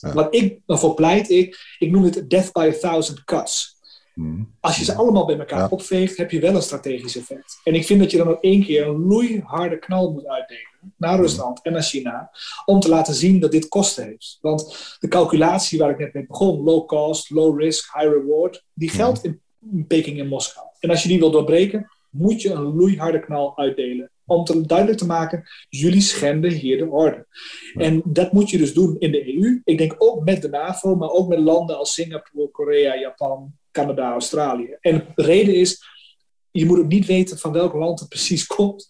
[0.00, 3.78] Wat ik, waarvoor pleit ik, ik noem het death by a thousand cuts.
[4.14, 4.54] Hmm.
[4.60, 7.60] Als je ze allemaal bij elkaar opveegt, heb je wel een strategisch effect.
[7.64, 11.12] En ik vind dat je dan ook één keer een loeiharde knal moet uitdelen naar
[11.12, 11.20] hmm.
[11.20, 12.30] Rusland en naar China,
[12.64, 14.38] om te laten zien dat dit kosten heeft.
[14.40, 18.88] Want de calculatie waar ik net mee begon, low cost, low risk, high reward, die
[18.88, 18.98] hmm.
[18.98, 19.40] geldt in
[19.86, 20.66] Peking en Moskou.
[20.78, 24.98] En als je die wil doorbreken, moet je een loeiharde knal uitdelen om te, duidelijk
[24.98, 27.26] te maken, jullie schenden hier de orde.
[27.74, 29.60] En dat moet je dus doen in de EU.
[29.64, 34.12] Ik denk ook met de NAVO, maar ook met landen als Singapore, Korea, Japan, Canada,
[34.12, 34.76] Australië.
[34.80, 35.84] En de reden is,
[36.50, 38.86] je moet ook niet weten van welk land het precies komt.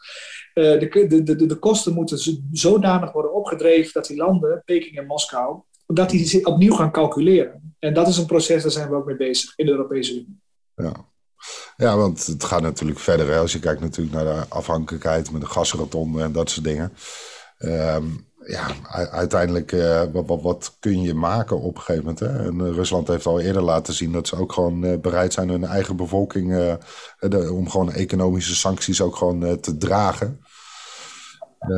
[0.55, 5.07] Uh, de, de, de, de kosten moeten zodanig worden opgedreven dat die landen, Peking en
[5.07, 7.75] Moskou, dat die opnieuw gaan calculeren.
[7.79, 10.41] En dat is een proces, daar zijn we ook mee bezig in de Europese Unie.
[10.75, 11.09] Ja.
[11.77, 13.29] Ja, want het gaat natuurlijk verder.
[13.31, 13.39] Hè.
[13.39, 16.93] Als je kijkt natuurlijk naar de afhankelijkheid met de gasrotonde en dat soort dingen.
[17.59, 18.05] Ehm,
[18.47, 18.67] ja,
[19.11, 22.21] uiteindelijk, uh, wat, wat, wat, kun je maken op een gegeven moment?
[22.21, 22.47] Hè?
[22.47, 25.49] En uh, Rusland heeft al eerder laten zien dat ze ook gewoon uh, bereid zijn
[25.49, 26.79] hun eigen bevolking
[27.19, 30.41] de, om gewoon economische sancties ook gewoon te dragen.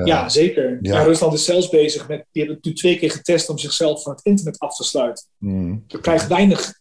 [0.05, 0.79] ja, zeker.
[0.81, 1.03] Ja.
[1.03, 4.25] Rusland is zelfs bezig met, die hebben nu twee keer getest om zichzelf van het
[4.25, 5.25] internet af te sluiten.
[5.39, 5.85] Mm.
[5.87, 6.81] Je krijgt weinig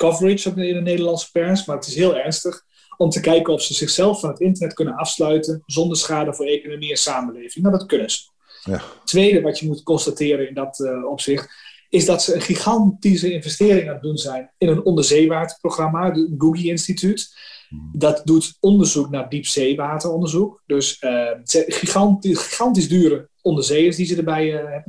[0.00, 2.64] coverage in de Nederlandse pers, maar het is heel ernstig
[2.96, 6.90] om te kijken of ze zichzelf van het internet kunnen afsluiten zonder schade voor economie
[6.90, 7.64] en samenleving.
[7.64, 8.18] Nou, dat kunnen ze.
[8.64, 8.82] Ja.
[9.04, 11.48] Tweede wat je moet constateren in dat uh, opzicht,
[11.88, 16.70] is dat ze een gigantische investering aan het doen zijn in een onderzeewaterprogramma, het Googie
[16.70, 17.36] Instituut.
[17.68, 17.90] Hmm.
[17.92, 20.62] Dat doet onderzoek naar diepzeewateronderzoek.
[20.66, 24.82] Dus uh, gigantisch, gigantisch dure onderzeeërs die ze erbij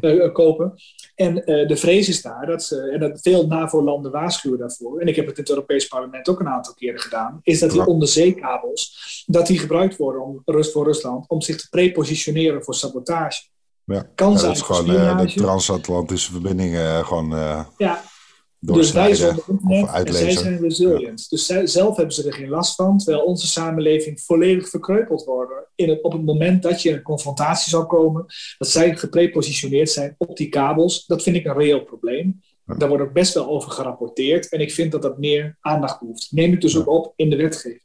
[0.00, 0.74] uh, kopen.
[1.22, 1.34] En
[1.66, 5.26] de vrees is daar dat ze, en dat veel NAVO-landen waarschuwen daarvoor, en ik heb
[5.26, 9.46] het in het Europees Parlement ook een aantal keren gedaan, is dat die onderzeekabels, dat
[9.46, 13.42] die gebruikt worden om, rust voor Rusland om zich te prepositioneren voor sabotage.
[13.84, 14.52] Ja, kan zijn.
[14.52, 17.30] Dat is gewoon de transatlantische verbindingen gewoon.
[17.76, 18.02] ja,
[18.64, 21.30] dus wij zijn internet en zij zijn resilient.
[21.30, 25.52] Dus zelf hebben ze er geen last van, terwijl onze samenleving volledig verkreupeld wordt.
[25.74, 28.26] In het, op het moment dat je in een confrontatie zal komen,
[28.58, 32.40] dat zij geprepositioneerd zijn op die kabels, dat vind ik een reëel probleem.
[32.64, 36.28] Daar wordt ook best wel over gerapporteerd en ik vind dat dat meer aandacht behoeft.
[36.32, 37.82] Neem het dus ook op in de wetgeving.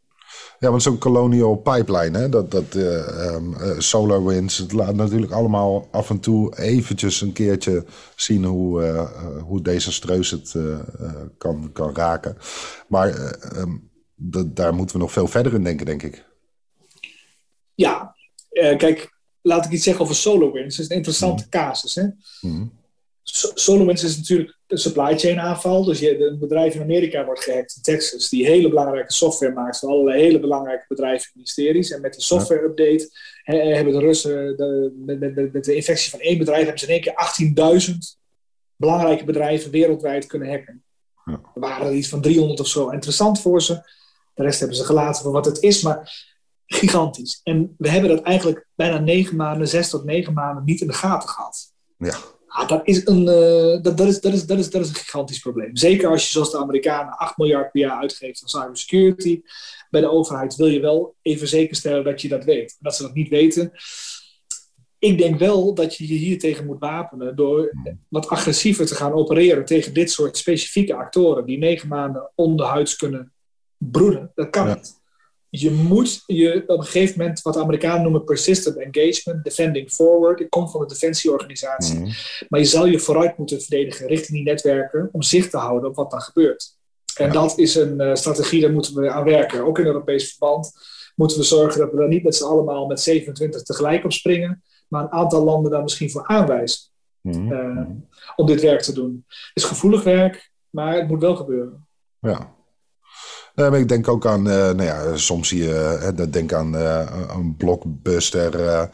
[0.60, 5.32] Ja, want zo'n colonial pipeline, hè, dat, dat uh, um, uh, SolarWinds, het laat natuurlijk
[5.32, 10.56] allemaal af en toe eventjes een keertje zien hoe, uh, hoe desastreus het
[11.38, 12.38] kan, kan raken.
[12.88, 13.90] Maar um,
[14.46, 16.26] daar moeten we nog veel verder in denken, denk ik.
[17.76, 18.16] Ja,
[18.78, 20.76] kijk, laat ik iets zeggen over SolarWinds.
[20.76, 21.50] Het is een interessante mm.
[21.50, 21.96] casus.
[21.96, 22.04] Hè?
[22.42, 22.72] Mm.
[23.54, 25.84] SolarWinds is natuurlijk een supply chain aanval.
[25.84, 29.80] Dus je, een bedrijf in Amerika wordt gehackt in Texas, die hele belangrijke software maakt
[29.80, 31.92] voor allerlei hele belangrijke bedrijven en ministeries.
[31.92, 33.10] En met die software update
[33.44, 36.92] hebben de Russen, de, met, met, met, de infectie van één bedrijf, hebben ze in
[36.92, 37.96] één keer 18.000
[38.76, 40.84] belangrijke bedrijven wereldwijd kunnen hacken.
[41.26, 41.42] Ja.
[41.54, 42.90] Er waren er iets van 300 of zo.
[42.90, 43.74] Interessant voor ze.
[44.34, 46.26] De rest hebben ze gelaten voor wat het is, maar
[46.66, 47.42] gigantisch.
[47.44, 50.94] En we hebben dat eigenlijk bijna negen maanden, zes tot negen maanden niet in de
[50.94, 51.74] gaten gehad.
[51.98, 52.18] Ja.
[52.58, 54.96] Ah, dat, is een, uh, dat, dat, is, dat, is, dat, is, dat is een
[54.96, 55.76] gigantisch probleem.
[55.76, 59.42] Zeker als je zoals de Amerikanen 8 miljard per jaar uitgeeft aan cybersecurity.
[59.90, 62.72] Bij de overheid wil je wel even zeker stellen dat je dat weet.
[62.72, 63.72] En dat ze dat niet weten,
[65.00, 67.74] ik denk wel dat je je hier tegen moet wapenen door
[68.08, 73.34] wat agressiever te gaan opereren tegen dit soort specifieke actoren die negen maanden onderhuids kunnen
[73.78, 74.32] broeden.
[74.36, 75.02] Dat kan niet.
[75.50, 80.40] Je moet je op een gegeven moment, wat de Amerikanen noemen persistent engagement, defending forward.
[80.40, 82.00] Ik kom van de defensieorganisatie.
[82.00, 82.12] Mhm.
[82.50, 85.96] Maar je zal je vooruit moeten verdedigen richting die netwerken om zicht te houden op
[85.96, 86.76] wat dan gebeurt.
[87.16, 89.66] En dat is een uh, strategie, daar moeten we aan werken.
[89.66, 90.72] Ook in Europees verband
[91.16, 94.64] moeten we zorgen dat we daar niet met z'n allemaal met 27 tegelijk op springen,
[94.88, 96.90] maar een aantal landen daar misschien voor aanwijzen
[97.22, 97.52] mhm.
[97.52, 97.88] uh,
[98.36, 99.26] om dit werk te doen.
[99.28, 101.88] Het is gevoelig werk, maar het moet wel gebeuren.
[102.20, 102.56] Ja,
[103.58, 107.56] maar ik denk ook aan, uh, nou ja, soms zie je, uh, denk aan een
[107.58, 108.90] blockbuster,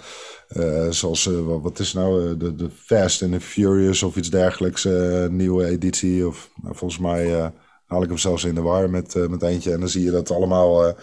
[0.89, 4.87] zoals, wat is nou, de, de Fast and the Furious of iets dergelijks,
[5.29, 6.27] nieuwe editie.
[6.27, 7.51] Of nou, volgens mij
[7.85, 9.71] haal ik hem zelfs in de war met, met eentje.
[9.71, 10.95] En dan zie je dat allemaal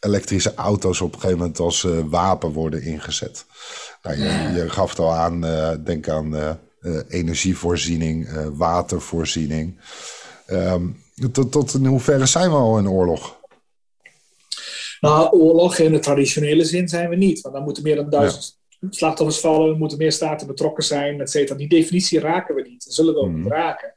[0.00, 3.44] elektrische auto's op een gegeven moment als wapen worden ingezet.
[4.02, 5.44] Nou, je, je gaf het al aan,
[5.84, 6.58] denk aan
[7.08, 9.80] energievoorziening, watervoorziening.
[10.50, 13.40] Um, tot, tot in hoeverre zijn we al in oorlog?
[15.00, 17.40] Nou, oorlog in de traditionele zin zijn we niet.
[17.40, 18.58] Want dan moeten meer dan duizend
[18.90, 21.58] slachtoffers vallen, er moeten meer staten betrokken zijn, et cetera.
[21.58, 22.84] Die definitie raken we niet.
[22.84, 23.52] Dat zullen we ook niet mhm.
[23.52, 23.92] raken.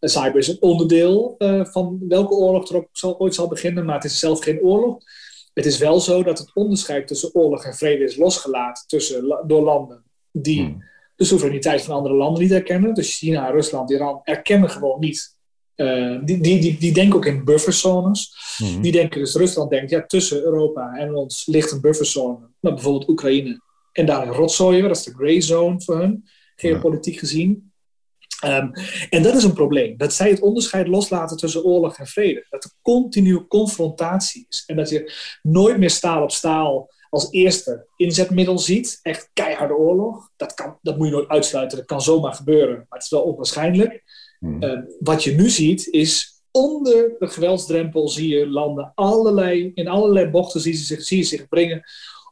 [0.00, 3.94] cyber is een onderdeel uh, van welke oorlog er ook zal, ooit zal beginnen, maar
[3.94, 4.98] het is zelf geen oorlog.
[5.54, 9.62] Het is wel zo dat het onderscheid tussen oorlog en vrede is losgelaten tussen, door
[9.62, 10.78] landen die mhm.
[11.16, 12.94] de soevereiniteit van andere landen niet erkennen.
[12.94, 15.33] Dus China, Rusland, Iran erkennen gewoon niet
[15.76, 18.34] uh, die, die, die, die denken ook in bufferzones.
[18.58, 22.38] Mm Die denken dus, Rusland denkt, ja, tussen Europa en ons ligt een bufferzone.
[22.60, 23.60] Nou, bijvoorbeeld Oekraïne.
[23.92, 26.24] En daar rotzooien we, dat is de gray zone voor hun,
[26.56, 27.72] geopolitiek gezien.
[28.44, 28.72] Um,
[29.10, 29.96] en dat is een probleem.
[29.96, 32.46] Dat zij het onderscheid loslaten tussen oorlog en vrede.
[32.50, 34.62] Dat er continu confrontatie is.
[34.66, 38.98] En dat je nooit meer staal op staal als eerste inzetmiddel ziet.
[39.02, 40.30] Echt keiharde oorlog.
[40.36, 41.78] Dat, kan, dat moet je nooit uitsluiten.
[41.78, 42.74] Dat kan zomaar gebeuren.
[42.74, 44.02] Maar het is wel onwaarschijnlijk.
[44.44, 44.62] Hmm.
[44.62, 50.30] Eh, wat je nu ziet is onder de geweldsdrempel zie je landen allerlei, in allerlei
[50.30, 51.82] bochten zie je, zich, zie je zich brengen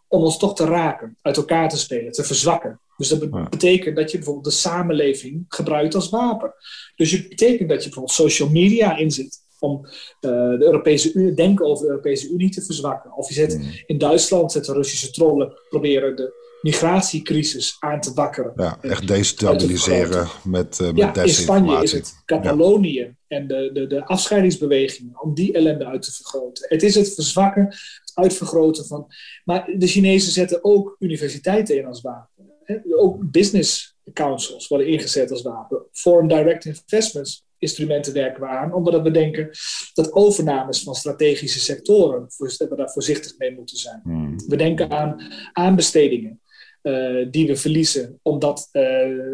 [0.08, 2.80] om ons toch te raken, uit elkaar te spelen, te verzwakken.
[2.96, 6.54] Dus dat betekent dat je bijvoorbeeld de samenleving gebruikt als wapen.
[6.96, 9.90] Dus het betekent dat je bijvoorbeeld social media inzet om uh,
[10.30, 13.16] de Europese Unie, denken over de Europese Unie te verzwakken.
[13.16, 13.70] Of je zet hmm.
[13.86, 18.52] in Duitsland zetten Russische trollen proberen de migratiecrisis aan te wakkeren.
[18.56, 23.86] Ja, echt destabiliseren met, uh, met ja, in Spanje is het Catalonië en de, de,
[23.86, 26.66] de afscheidingsbewegingen om die ellende uit te vergroten.
[26.68, 29.06] Het is het verzwakken, het uitvergroten van...
[29.44, 32.50] Maar de Chinezen zetten ook universiteiten in als wapen.
[32.96, 35.86] Ook business councils worden ingezet als wapen.
[35.92, 39.50] Foreign direct investments instrumenten werken we aan, omdat we denken
[39.94, 44.00] dat overnames van strategische sectoren, dat we daar voorzichtig mee moeten zijn.
[44.02, 44.36] Hmm.
[44.46, 45.22] We denken aan
[45.52, 46.40] aanbestedingen.
[46.82, 48.82] Uh, die we verliezen omdat uh,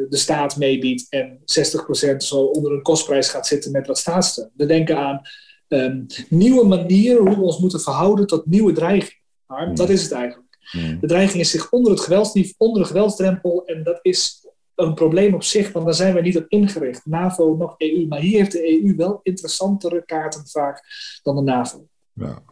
[0.08, 4.50] de staat meebiedt en 60% zo onder een kostprijs gaat zitten met wat staatssteun.
[4.56, 5.20] We denken aan
[5.68, 9.22] um, nieuwe manieren hoe we ons moeten verhouden tot nieuwe dreigingen.
[9.46, 10.58] Maar dat is het eigenlijk.
[11.00, 15.34] De dreiging is zich onder, het geweldsniveau, onder de geweldsdrempel en dat is een probleem
[15.34, 17.06] op zich, want daar zijn we niet op ingericht.
[17.06, 20.82] NAVO nog EU, maar hier heeft de EU wel interessantere kaarten vaak
[21.22, 21.87] dan de NAVO.
[22.12, 22.42] Ja.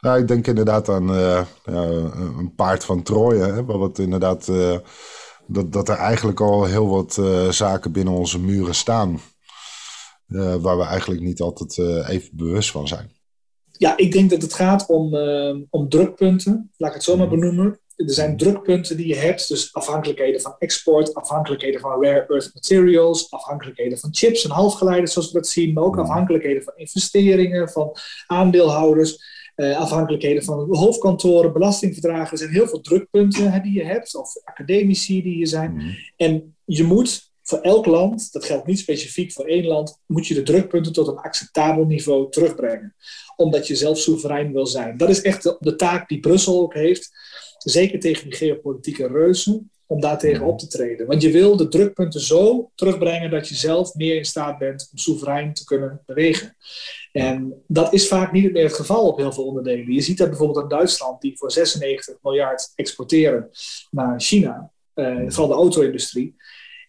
[0.00, 1.82] Nou, ik denk inderdaad aan uh, ja,
[2.38, 3.64] een paard van Troje.
[3.64, 4.76] Wat inderdaad, uh,
[5.46, 9.20] dat, dat er eigenlijk al heel wat uh, zaken binnen onze muren staan.
[10.60, 11.78] waar we eigenlijk niet altijd
[12.08, 13.10] even bewust van zijn.
[13.70, 15.14] Ja, ik denk dat het gaat om,
[15.70, 17.38] om drukpunten, laat ik het zo maar mhm.
[17.38, 17.80] benoemen.
[17.96, 23.30] Er zijn drukpunten die je hebt, dus afhankelijkheden van export, afhankelijkheden van rare earth materials,
[23.30, 26.04] afhankelijkheden van chips en halfgeleiders, zoals we dat zien, maar ook mhm.
[26.04, 29.38] afhankelijkheden van investeringen, van aandeelhouders.
[29.60, 32.32] Uh, afhankelijkheden van hoofdkantoren, belastingverdragen.
[32.32, 35.72] Er zijn heel veel drukpunten hè, die je hebt, of academici die je zijn.
[35.72, 35.88] Mhm.
[36.16, 40.34] En je moet voor elk land, dat geldt niet specifiek voor één land, moet je
[40.34, 42.94] de drukpunten tot een acceptabel niveau terugbrengen.
[43.36, 44.96] Omdat je zelf soeverein wil zijn.
[44.96, 47.10] Dat is echt de, de taak die Brussel ook heeft.
[47.58, 51.06] Zeker tegen die geopolitieke reuzen om daartegen op te treden.
[51.06, 54.98] Want je wil de drukpunten zo terugbrengen dat je zelf meer in staat bent om
[54.98, 56.56] soeverein te kunnen bewegen.
[57.12, 59.92] En dat is vaak niet meer het geval op heel veel onderdelen.
[59.92, 63.50] Je ziet dat bijvoorbeeld in Duitsland, die voor 96 miljard exporteren
[63.90, 66.36] naar China, eh, vooral de auto-industrie.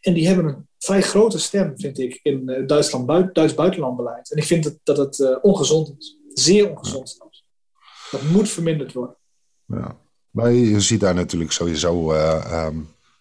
[0.02, 4.32] En die hebben een vrij grote stem, vind ik, in uh, Duitsland, Duits buitenlandbeleid.
[4.32, 6.18] En ik vind dat, dat het uh, ongezond is.
[6.28, 7.46] Zeer ongezond zelfs.
[8.12, 9.16] Dat moet verminderd worden.
[9.66, 10.01] Ja.
[10.32, 12.67] Maar je ziet daar natuurlijk sowieso uh,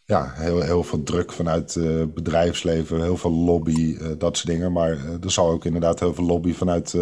[0.05, 4.73] ja, heel, heel veel druk vanuit uh, bedrijfsleven, heel veel lobby, uh, dat soort dingen.
[4.73, 4.91] Maar
[5.23, 6.97] er zal ook inderdaad heel veel lobby vanuit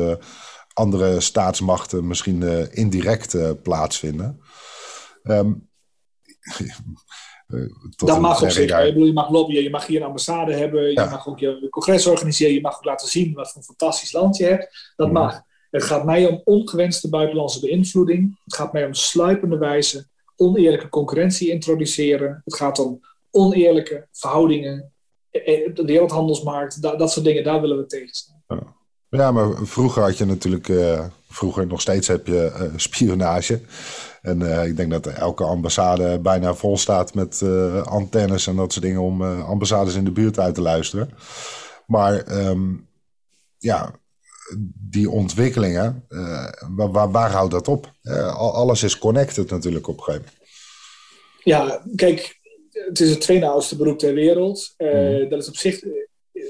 [0.72, 4.40] andere staatsmachten misschien indirect plaatsvinden.
[7.48, 8.94] Um, dat mag op zich.
[8.94, 12.54] Je mag lobbyen, je mag hier een ambassade hebben, je mag ook je congres organiseren,
[12.54, 14.92] je mag ook laten zien wat voor een fantastisch land je hebt.
[14.96, 15.42] Dat mag.
[15.70, 18.38] Het gaat mij om ongewenste buitenlandse beïnvloeding.
[18.44, 22.40] Het gaat mij om sluipende wijze oneerlijke concurrentie introduceren.
[22.44, 23.00] Het gaat om
[23.30, 24.92] oneerlijke verhoudingen,
[25.30, 28.36] eh, eh, de wereldhandelsmarkt, dat, soort dingen, daar willen we tegen staan.
[29.08, 29.32] Ja.
[29.32, 33.60] maar vroeger had je natuurlijk, uh, vroeger nog steeds heb je spionage.
[34.22, 37.42] En ik denk dat elke ambassade bijna vol staat met
[37.84, 41.10] antennes en dat soort dingen om ambassades in de buurt uit te luisteren.
[41.86, 42.74] Maar ehm,
[43.58, 43.94] ja,
[44.90, 46.04] die ontwikkelingen,
[46.76, 47.92] waar, waar, waar, houdt dat op?
[48.36, 50.38] alles is connected natuurlijk op een gegeven moment.
[51.42, 52.38] Ja, kijk,
[52.86, 54.74] het is het tweede oudste beroep ter wereld.
[54.78, 55.90] Uh, Dat is op zich, eh,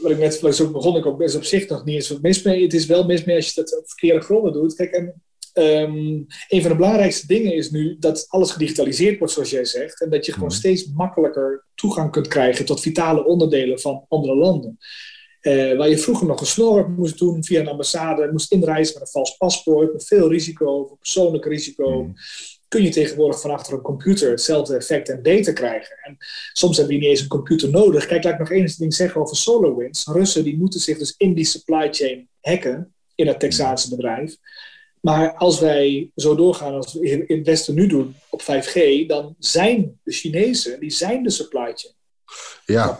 [0.01, 2.43] wat ik net ik begon, ik ook best op zich nog niet eens wat mis
[2.43, 2.63] mee.
[2.63, 4.75] Het is wel mis mee als je dat op verkeerde gronden doet.
[4.75, 5.23] Kijk, en
[5.55, 10.01] um, een van de belangrijkste dingen is nu dat alles gedigitaliseerd wordt, zoals jij zegt.
[10.01, 10.59] En dat je gewoon mhm.
[10.59, 14.79] steeds makkelijker toegang kunt krijgen tot vitale onderdelen van andere landen.
[15.49, 19.03] Uh, waar je vroeger nog een snor moest doen via een ambassade, moest inreizen met
[19.03, 22.03] een vals paspoort, met veel risico, persoonlijk risico.
[22.03, 22.13] Mhm
[22.69, 25.97] kun je tegenwoordig van achter een computer hetzelfde effect en data krijgen.
[26.03, 26.17] En
[26.53, 28.07] soms heb je niet eens een computer nodig.
[28.07, 30.07] Kijk, laat ik nog één ding zeggen over SolarWinds.
[30.07, 34.37] Russen die moeten zich dus in die supply chain hacken in het Texaanse bedrijf.
[35.01, 39.35] Maar als wij zo doorgaan als we in het Westen nu doen op 5G, dan
[39.39, 41.95] zijn de Chinezen, die zijn de supply chain.
[42.64, 42.97] Ja,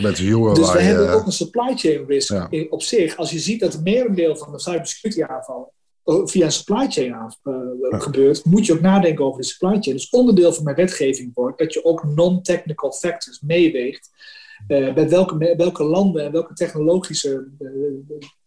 [0.00, 0.54] met Huawei.
[0.54, 2.34] Dus we hebben ook een supply chain risk
[2.70, 3.16] op zich.
[3.16, 5.68] Als je ziet dat het merendeel van de cybersecurity aanvallen
[6.04, 9.96] Oh, via een supply chain uh, gebeurt, moet je ook nadenken over de supply chain.
[9.96, 14.10] Dus onderdeel van mijn wetgeving wordt dat je ook non-technical factors meeweegt.
[14.68, 17.48] Uh, bij welke, welke landen en welke technologische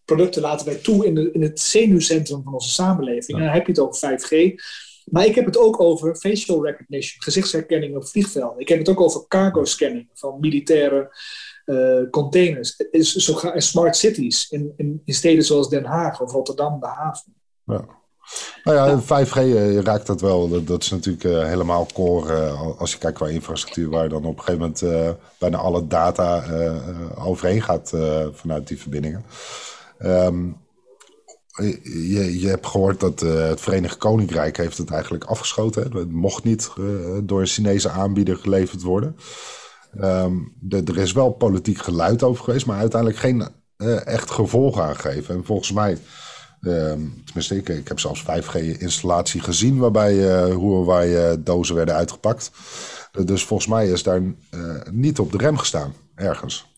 [0.05, 3.37] producten laten wij toe in, de, in het zenuwcentrum van onze samenleving.
[3.37, 4.55] En dan heb je het over 5G.
[5.05, 8.59] Maar ik heb het ook over facial recognition, gezichtsherkenning op vliegvelden.
[8.59, 11.15] Ik heb het ook over cargo scanning van militaire
[12.11, 12.75] containers.
[12.75, 17.33] En smart cities in, in, in steden zoals Den Haag of Rotterdam, de haven.
[17.65, 17.85] Ja.
[18.63, 20.63] Nou ja, 5G uh, raakt dat wel.
[20.63, 24.37] Dat, is natuurlijk uh, helemaal core uh, als je kijkt qua infrastructuur, waar dan op
[24.37, 26.43] een gegeven moment bijna alle data
[27.17, 27.93] overheen gaat
[28.31, 29.25] vanuit die verbindingen.
[29.99, 30.64] Um,
[31.83, 35.83] je, je hebt gehoord dat het Verenigd Koninkrijk heeft het eigenlijk afgeschoten.
[35.83, 35.99] Hè?
[35.99, 36.71] Het mocht niet
[37.23, 39.15] door een Chinese aanbieder geleverd worden.
[40.59, 43.47] De, er is wel politiek geluid over geweest, maar uiteindelijk geen
[44.05, 45.35] echt gevolg aangegeven.
[45.35, 45.97] En volgens mij
[46.65, 52.51] Ehm, tenminste, ik, ik heb zelfs 5G-installatie gezien waarbij uh, Huawei dozen werden uitgepakt.
[53.25, 54.21] dus volgens mij is daar
[54.91, 56.74] niet op de rem gestaan, ergens.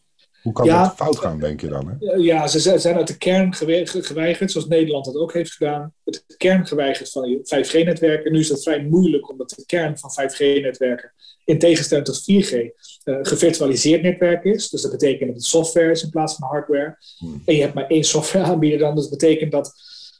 [0.47, 1.87] Hoe kan dat fout gaan, denk je dan?
[1.87, 2.15] Hè?
[2.15, 5.93] Ja, ze zijn uit de kern geweigerd, zoals Nederland dat ook heeft gedaan.
[6.05, 8.31] Het kern geweigerd van 5G-netwerken.
[8.31, 11.13] Nu is dat vrij moeilijk, omdat de kern van 5G-netwerken,
[11.45, 14.69] in tegenstelling tot 4G, uh, gevirtualiseerd netwerk is.
[14.69, 16.97] Dus dat betekent dat het software is in plaats van hardware.
[17.17, 17.41] Hmm.
[17.45, 18.95] En je hebt maar één softwareaanbieder dan.
[18.95, 19.73] Dus dat betekent dat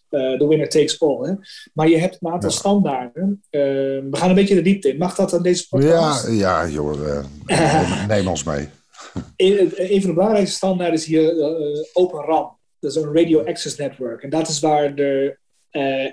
[0.10, 1.28] de uh, winner takes all.
[1.28, 1.34] Hè?
[1.74, 3.44] Maar je hebt een aantal standaarden.
[3.52, 4.98] Uh, we gaan een beetje de diepte in.
[4.98, 6.28] Mag dat aan deze podcast?
[6.28, 8.70] Ja, ja joh, uh, neem ons mee.
[9.36, 11.34] Een, een, van de belangrijkste standaarden is hier
[11.94, 12.58] Open RAN.
[12.80, 14.24] Dat is een Radio Access Network.
[14.24, 15.38] En dat is waar de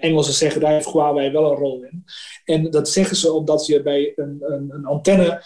[0.00, 2.04] Engelsen zeggen, daar heeft Huawei wel een rol in.
[2.44, 5.42] En dat zeggen ze omdat je bij een, een, een antenne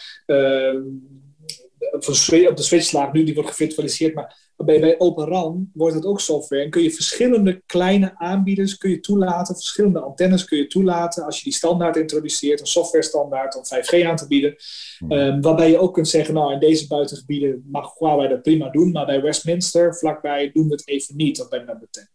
[2.49, 6.21] op de switchlaag nu, die wordt gevirtualiseerd, maar bij, bij Open RAN wordt het ook
[6.21, 6.63] software.
[6.63, 11.37] En kun je verschillende kleine aanbieders kun je toelaten, verschillende antennes kun je toelaten als
[11.37, 14.57] je die standaard introduceert, een software standaard om 5G aan te bieden.
[14.99, 15.13] Hmm.
[15.13, 18.93] Ehm, waarbij je ook kunt zeggen, nou in deze buitengebieden mag Huawei dat prima doen,
[18.93, 22.09] maar bij Westminster vlakbij doen we het even niet, of bij number 10.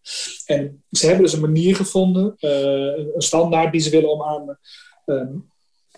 [0.46, 2.52] En ze hebben dus een manier gevonden, uh,
[3.16, 4.60] een standaard die ze willen omarmen.
[5.06, 5.52] Um,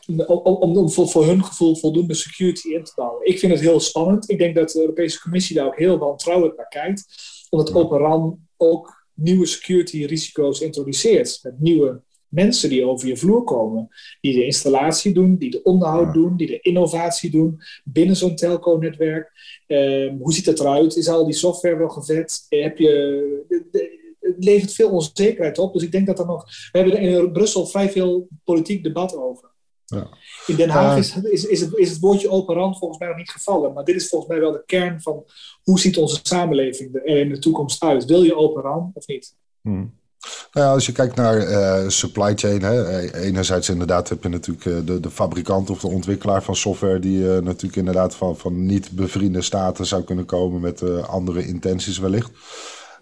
[0.07, 3.25] om, om voor, voor, hun gevoel voldoende security in te bouwen.
[3.25, 4.29] Ik vind het heel spannend.
[4.29, 7.05] Ik denk dat de Europese Commissie daar ook heel wantrouwend naar kijkt.
[7.49, 11.39] Omdat Open RAN ook nieuwe security risico's introduceert.
[11.43, 13.87] Met nieuwe mensen die over je vloer komen.
[14.21, 19.31] Die de installatie doen, die de onderhoud doen, die de innovatie doen binnen zo'n telco-netwerk.
[19.67, 20.95] Ehm, hoe ziet het eruit?
[20.95, 22.45] Is al die software wel gevet?
[22.49, 23.85] Heb je,
[24.19, 25.73] het levert veel onzekerheid op.
[25.73, 26.43] Dus ik denk dat er nog.
[26.71, 29.53] We hebben er in Brussel vrij veel politiek debat over.
[29.85, 30.09] Ja.
[30.47, 33.17] In Den Haag is, is, is, het, is het woordje open rand volgens mij nog
[33.17, 33.73] niet gevallen.
[33.73, 35.23] Maar dit is volgens mij wel de kern van
[35.63, 38.05] hoe ziet onze samenleving er in de toekomst uit?
[38.05, 39.35] Wil je open rand of niet?
[39.61, 39.93] Hmm.
[40.51, 44.29] Nou ja, als je kijkt naar uh, supply chain, hè, eh, enerzijds inderdaad heb je
[44.29, 48.37] natuurlijk uh, de, de fabrikant of de ontwikkelaar van software die uh, natuurlijk inderdaad van,
[48.37, 52.31] van niet bevriende staten zou kunnen komen met andere intenties wellicht.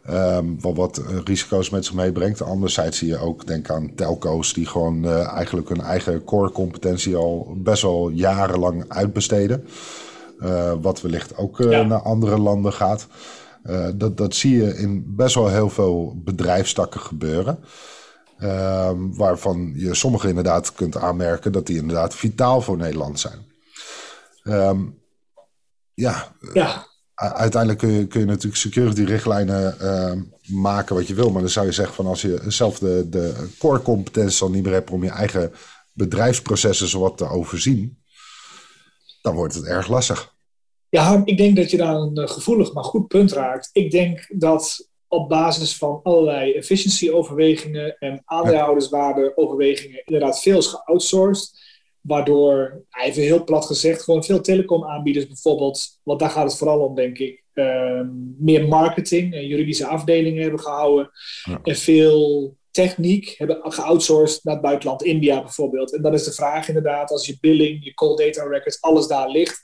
[0.10, 2.42] Um, wat, wat risico's met zich meebrengt.
[2.42, 7.16] Anderzijds zie je ook, denk aan telco's die gewoon uh, eigenlijk hun eigen core competentie
[7.16, 9.68] al best wel jarenlang uitbesteden.
[10.40, 11.84] Uh, wat wellicht ook uh, ja.
[11.84, 13.08] naar andere landen gaat.
[13.96, 17.60] dat, dat zie je in best wel heel veel bedrijfstakken gebeuren.
[18.42, 23.46] Um, waarvan je sommige inderdaad kunt aanmerken dat die inderdaad vitaal voor Nederland zijn.
[24.44, 25.00] Um,
[25.94, 26.88] ja, ja.
[27.16, 30.12] Uiteindelijk kun je, kun je natuurlijk security-richtlijnen uh,
[30.58, 31.32] maken wat je wil.
[31.32, 34.64] Maar dan zou je zeggen van als je zelf de, de core competentie al niet
[34.64, 35.52] meer hebt om je eigen
[35.94, 38.02] bedrijfsprocessen zowat te overzien,
[39.22, 40.34] dan wordt het erg lastig.
[40.90, 43.70] Ja, ik denk dat je daar een eh, gevoelig maar goed punt raakt.
[43.72, 51.63] Ik denk dat op basis van allerlei efficiency-overwegingen en aandeelhouderswaarde-overwegingen inderdaad veel is geoutsourced.
[52.04, 56.96] Waardoor, even heel plat gezegd, gewoon veel telecomaanbieders bijvoorbeeld, want daar gaat het vooral om,
[56.96, 58.02] denk ik, uh,
[58.38, 61.12] meer marketing en juridische afdelingen hebben gehouden.
[61.64, 65.94] En veel techniek hebben geoutsourced naar het buitenland, India bijvoorbeeld.
[65.94, 69.30] En dan is de vraag inderdaad, als je billing, je call data records, alles daar
[69.30, 69.62] ligt,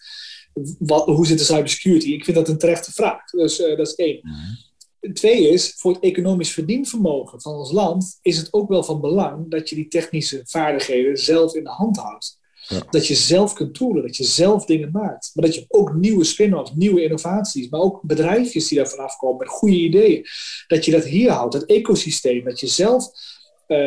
[0.79, 2.11] wat, hoe zit de cybersecurity?
[2.11, 3.25] Ik vind dat een terechte vraag.
[3.25, 4.19] Dus uh, dat is één.
[4.21, 4.68] Mhm.
[5.13, 9.51] Twee is, voor het economisch verdienvermogen van ons land is het ook wel van belang
[9.51, 12.39] dat je die technische vaardigheden zelf in de hand houdt.
[12.67, 12.83] Ja.
[12.89, 15.31] Dat je zelf kunt toolen, dat je zelf dingen maakt.
[15.33, 19.37] Maar dat je ook nieuwe spin-offs, nieuwe innovaties, maar ook bedrijfjes die daar vanaf komen
[19.37, 20.25] met goede ideeën.
[20.67, 22.43] Dat je dat hier houdt, dat ecosysteem.
[22.43, 23.05] Dat je zelf
[23.67, 23.77] uh,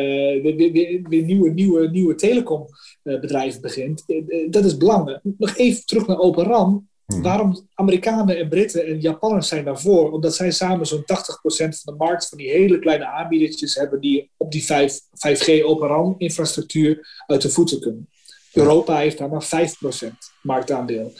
[0.41, 4.03] weer, weer, weer, nieuwe, nieuwe, nieuwe telecombedrijven begint.
[4.07, 5.19] Uh, dat is belangrijk.
[5.37, 6.87] Nog even terug naar Open RAM.
[7.05, 7.21] Hmm.
[7.21, 10.11] Waarom Amerikanen en Britten en Japanners zijn daarvoor?
[10.11, 11.05] Omdat zij samen zo'n 80%
[11.45, 15.87] van de markt van die hele kleine aanbiedertjes hebben die op die 5, 5G Open
[15.87, 18.07] RAM infrastructuur uit de voeten kunnen.
[18.53, 19.47] Europa heeft daar maar
[20.03, 20.07] 5%
[20.41, 21.13] marktaandeel.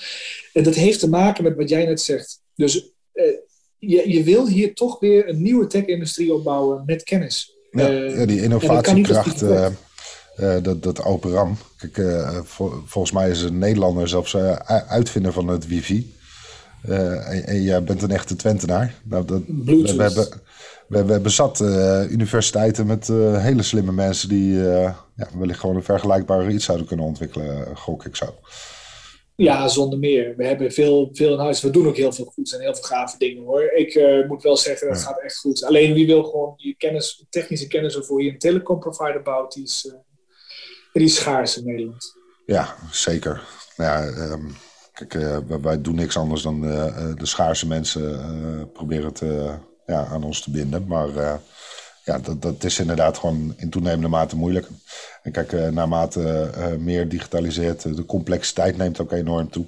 [0.53, 2.41] En dat heeft te maken met wat jij net zegt.
[2.55, 3.23] Dus uh,
[3.77, 7.57] je, je wil hier toch weer een nieuwe tech-industrie opbouwen met kennis.
[7.71, 9.41] Ja, uh, ja die innovatiekracht,
[10.37, 11.57] uh, dat, dat Open RAM.
[11.77, 14.35] Kijk, vol, volgens mij is een Nederlander zelfs
[14.87, 16.15] uitvinder van het wifi.
[16.81, 18.93] En, en, jij bent een echte Twentenaar.
[19.03, 20.27] Nou, dat, we, we, hebben,
[20.87, 21.59] we, we hebben zat
[22.09, 23.07] universiteiten met
[23.37, 24.53] hele slimme mensen die
[25.15, 28.35] ja, wellicht gewoon een vergelijkbare iets zouden kunnen ontwikkelen, gok ik zo.
[29.35, 30.35] Ja, zonder meer.
[30.35, 31.61] We hebben veel, veel in huis.
[31.61, 33.71] We doen ook heel veel goeds en heel veel gave dingen hoor.
[33.75, 35.03] Ik uh, moet wel zeggen, dat ja.
[35.03, 35.63] gaat echt goed.
[35.63, 39.63] Alleen wie wil gewoon je kennis, technische kennis waarvoor je een telecom provider bouwt, die
[39.63, 39.93] is, uh,
[40.93, 42.13] die is Nederland.
[42.45, 43.41] Ja, zeker.
[43.75, 44.55] Ja, um,
[44.93, 49.53] kijk, uh, wij doen niks anders dan de schaarse mensen proberen te,
[49.85, 50.87] ja, aan ons te binden.
[50.87, 51.39] Maar
[52.03, 54.67] ja, dat, dat is inderdaad gewoon in toenemende mate moeilijk.
[55.23, 59.65] En kijk, naarmate meer digitaliseert, de complexiteit neemt ook enorm toe.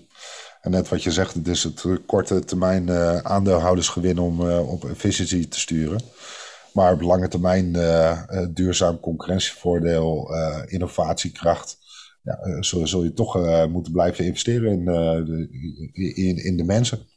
[0.62, 2.92] En net wat je zegt, het is het korte termijn
[3.26, 6.00] aandeelhoudersgewin om op efficiëntie te sturen.
[6.76, 7.72] Maar op lange termijn
[8.54, 10.30] duurzaam concurrentievoordeel,
[10.68, 11.78] innovatiekracht.
[12.24, 15.48] Ja, zul, zul, je toch moeten blijven investeren in, de,
[16.16, 17.08] in, in de mensen.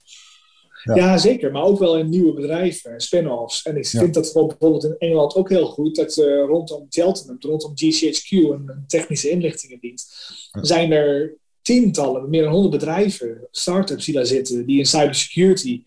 [0.83, 0.95] Ja.
[0.95, 1.19] ja.
[1.19, 1.53] zeker.
[1.53, 3.63] Maar ook wel in nieuwe bedrijven, spin-offs.
[3.63, 4.21] En ik vind ja.
[4.21, 5.97] dat bijvoorbeeld in Engeland ook heel goed.
[5.97, 10.15] Dat uh, rondom Cheltenham, rondom GCHQ, een, technische inlichtingendienst,
[10.53, 10.65] ja.
[10.65, 15.83] zijn er tientallen, meer dan honderd bedrijven, start-ups die daar zitten, die in cybersecurity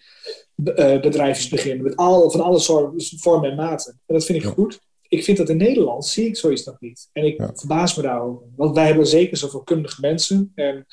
[1.02, 1.84] bedrijfjes beginnen.
[1.84, 2.60] Met al, van alle
[3.18, 4.00] vormen en maten.
[4.06, 4.80] En dat vind ik goed.
[5.08, 7.10] Ik vind dat in Nederland zie ik zoiets nog niet.
[7.14, 8.48] En ik verbaas me daarover.
[8.56, 10.52] Want wij hebben zeker zoveel kundige mensen.
[10.56, 10.86] En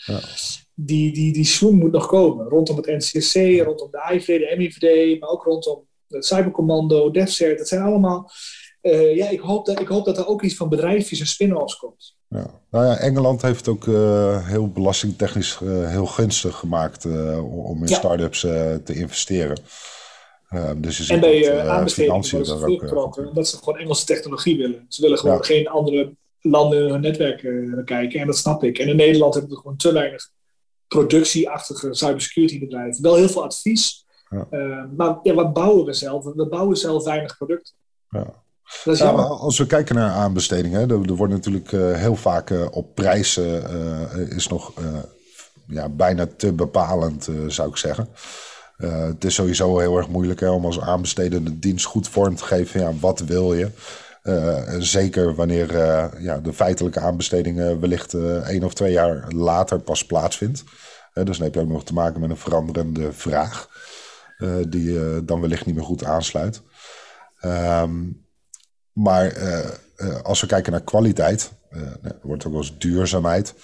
[0.75, 2.49] die, die, die swoon moet nog komen.
[2.49, 7.59] Rondom het NCSC, rondom de IVD, de MIVD, maar ook rondom het Cybercommando, DevCert.
[7.59, 8.31] Dat zijn allemaal...
[8.83, 11.77] Uh, ja, ik hoop, dat, ik hoop dat er ook iets van bedrijfjes en spin-offs
[11.77, 12.18] komt.
[12.29, 12.61] Ja.
[12.71, 17.05] Nou ja, Engeland heeft het ook uh, heel belastingtechnisch uh, heel gunstig gemaakt
[17.43, 17.97] om in ja.
[17.97, 19.59] start-ups te investeren.
[20.77, 24.85] dus je en bij aanbestedingen het ook, dat ze gewoon Engelse technologie willen.
[24.89, 25.43] Ze willen gewoon ja.
[25.43, 27.37] geen andere landen in hun netwerk
[27.85, 28.21] kijken.
[28.21, 28.79] En dat snap ik.
[28.79, 30.31] En in Nederland hebben we gewoon te weinig
[30.89, 33.03] productieachtige cybersecurity bedrijven.
[33.03, 34.07] Wel heel veel advies.
[34.97, 36.25] Maar ja, wat bouwen we zelf?
[36.25, 37.75] We bouwen zelf weinig producten.
[38.09, 38.43] Ja.
[38.85, 43.63] Als we kijken naar aanbestedingen, er, er wordt natuurlijk uh, heel vaak uh, op prijzen
[43.73, 44.73] uh, is nog
[45.67, 48.09] ja, bijna te bepalend, zou ik zeggen.
[48.77, 52.81] het is sowieso heel erg moeilijk hè, om als aanbestedende dienst goed vorm te geven.
[52.81, 53.71] Ja, wat wil je?
[54.79, 55.73] zeker wanneer
[56.23, 58.15] ja, de feitelijke aanbesteding wellicht
[58.45, 60.65] één of twee jaar later pas plaatsvindt.
[61.13, 63.69] dus dan heb je ook nog te maken met een veranderende vraag,
[64.69, 66.63] die dan wellicht niet meer goed aansluit.
[67.45, 68.28] Um,
[68.99, 69.59] maar uh,
[69.97, 73.55] uh, als we kijken naar kwaliteit, uh, er wordt ook wel eens duurzaamheid.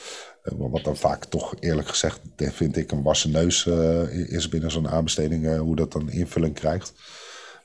[0.42, 3.66] wat dan vaak toch eerlijk gezegd, vind ik, een wassen neus
[4.10, 6.92] is binnen zo'n aanbesteding, hoe dat dan invulling krijgt.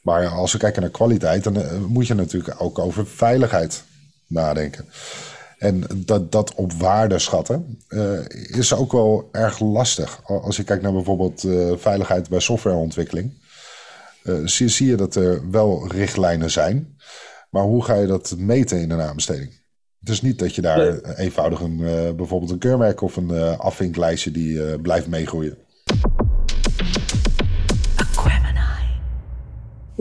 [0.02, 3.84] Maar als we kijken naar kwaliteit, dan eh, moet je natuurlijk ook over veiligheid
[4.28, 4.86] nadenken.
[5.58, 7.80] En dat, dat op waarde schatten
[8.32, 10.22] is ook wel erg lastig.
[10.24, 11.42] Als je kijkt naar bijvoorbeeld
[11.82, 13.34] veiligheid bij softwareontwikkeling,
[14.46, 16.98] zie, je dat er wel richtlijnen zijn.
[17.50, 19.58] Maar hoe ga je dat meten in een aanbesteding?
[20.00, 21.78] Het is niet dat je daar eenvoudig een,
[22.16, 25.58] bijvoorbeeld een keurmerk of een afvinklijstje die blijft meegroeien.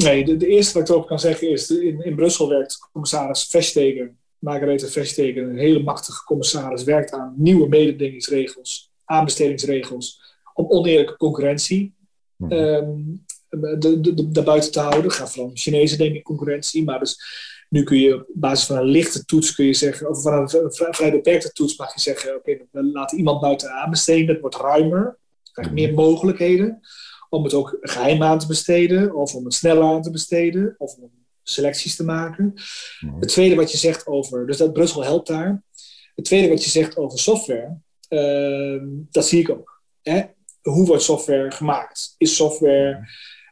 [0.04, 3.46] Nee, de, de, eerste wat ik erover kan zeggen is, in, in Brussel werkt commissaris
[3.46, 10.20] Vestegen, Margarethe Vestegen, een hele machtige commissaris, werkt aan nieuwe mededingingsregels, aanbestedingsregels,
[10.54, 11.94] om oneerlijke concurrentie
[12.36, 13.24] mm -hmm.
[13.48, 15.10] De, de, daarbuiten te houden.
[15.10, 17.16] Gaat van Chinese denk ik concurrentie, maar dus
[17.68, 20.94] nu kun je op basis van een lichte toets kun je zeggen, of van een
[20.94, 25.18] vrij beperkte toets mag je zeggen, oké, we laten iemand buiten aanbesteden, dat wordt ruimer,
[25.52, 26.80] krijgt meer mogelijkheden
[27.28, 30.96] om het ook geheim aan te besteden, of om het sneller aan te besteden, of
[30.96, 31.10] om
[31.42, 32.54] selecties te maken.
[33.00, 33.20] Mhm.
[33.20, 35.62] Het tweede wat je zegt over, dus dat Brussel helpt daar.
[36.14, 37.78] Het tweede wat je zegt over software,
[38.08, 39.82] uh, dat zie ik ook.
[40.02, 40.22] Hè?
[40.62, 42.14] Hoe wordt software gemaakt?
[42.18, 43.08] Is software.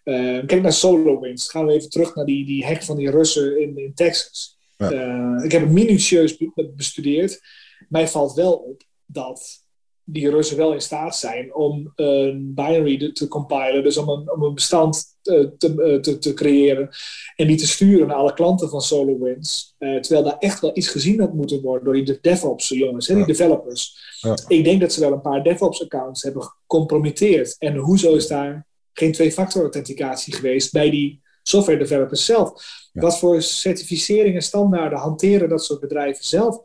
[0.07, 1.51] Uh, kijk naar SolarWinds.
[1.51, 4.59] Gaan we even terug naar die, die hack van die Russen in, in Texas.
[4.77, 4.93] Ja.
[4.93, 6.37] Uh, ik heb het minutieus
[6.77, 7.41] bestudeerd.
[7.89, 9.65] Mij valt wel op dat
[10.05, 14.43] die Russen wel in staat zijn om een binary te compilen, dus om een, om
[14.43, 16.89] een bestand te, te, te, te creëren
[17.37, 19.75] en die te sturen naar alle klanten van SolarWinds.
[19.79, 23.15] Uh, terwijl daar echt wel iets gezien had moeten worden door die DevOps jongens, hè,
[23.15, 23.97] die developers.
[24.21, 24.37] Ja.
[24.49, 27.57] Ik denk dat ze wel een paar DevOps-accounts hebben gecompromitteerd.
[27.59, 28.66] En hoezo is daar
[28.99, 32.53] geen twee-factor authenticatie geweest bij die software developers zelf?
[32.93, 33.01] Ja.
[33.01, 36.59] Wat voor certificeringen, standaarden hanteren dat soort bedrijven zelf?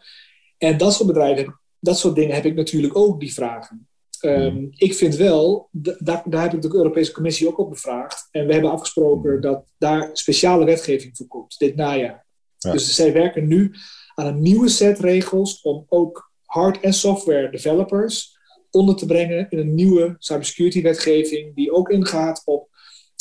[0.57, 3.88] En dat soort bedrijven dat soort dingen heb ik natuurlijk ook, die vragen.
[4.21, 8.27] Um, ik vind wel, daar, daar heb ik de Europese Commissie ook op bevraagd.
[8.32, 9.41] En we hebben afgesproken hmm.
[9.41, 12.25] dat daar speciale wetgeving voor komt, dit najaar.
[12.57, 12.71] Ja.
[12.71, 13.71] Dus zij werken nu
[14.15, 18.38] aan een nieuwe set regels om ook hard- en software developers
[18.72, 22.69] onder te brengen in een nieuwe cybersecurity wetgeving, die ook ingaat op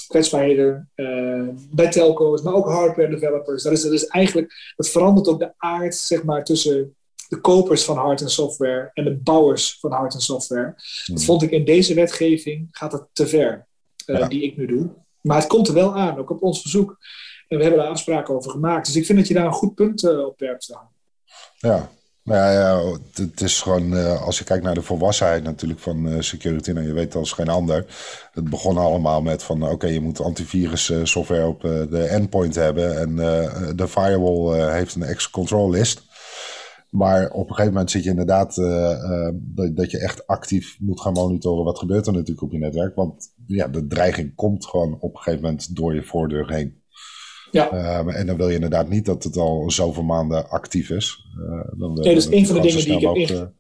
[0.09, 3.62] kwetsbaarheden uh, bij telco's, maar ook hardware developers.
[3.62, 6.96] Dat is, dat is eigenlijk, dat verandert ook de aard zeg maar, tussen
[7.28, 10.72] de kopers van hard en software en de bouwers van hard en software.
[10.74, 11.18] Dat hmm.
[11.18, 13.66] vond ik in deze wetgeving gaat het te ver,
[14.07, 14.90] uh, die ik nu doe.
[15.20, 16.98] Maar het komt er wel aan, ook op ons verzoek.
[17.48, 18.86] En we hebben daar afspraken over gemaakt.
[18.86, 20.88] Dus ik vind dat je daar een goed punt uh, op werpt staan.
[21.59, 21.90] Ja,
[22.31, 26.20] nou ja, het is gewoon, uh, als je kijkt naar de volwassenheid natuurlijk van uh,
[26.20, 27.87] security, nou je weet als geen ander.
[28.33, 32.99] Het begon allemaal met van oké, je moet antivirus uh, software op de endpoint hebben.
[32.99, 33.16] En
[33.76, 36.09] de firewall heeft een ex-control list.
[36.91, 38.55] Maar op een gegeven moment zit je inderdaad
[39.35, 42.95] dat, dat, je echt actief moet gaan monitoren wat gebeurt er natuurlijk op je netwerk.
[42.95, 46.80] Want ja, de dreiging komt gewoon op een gegeven moment door je voordeur heen.
[47.51, 47.72] Ja.
[47.72, 51.26] Uh, en dan wil je inderdaad niet dat het al zoveel maanden actief is.
[51.76, 53.51] dan nee, dus een van de dingen die ik, ook,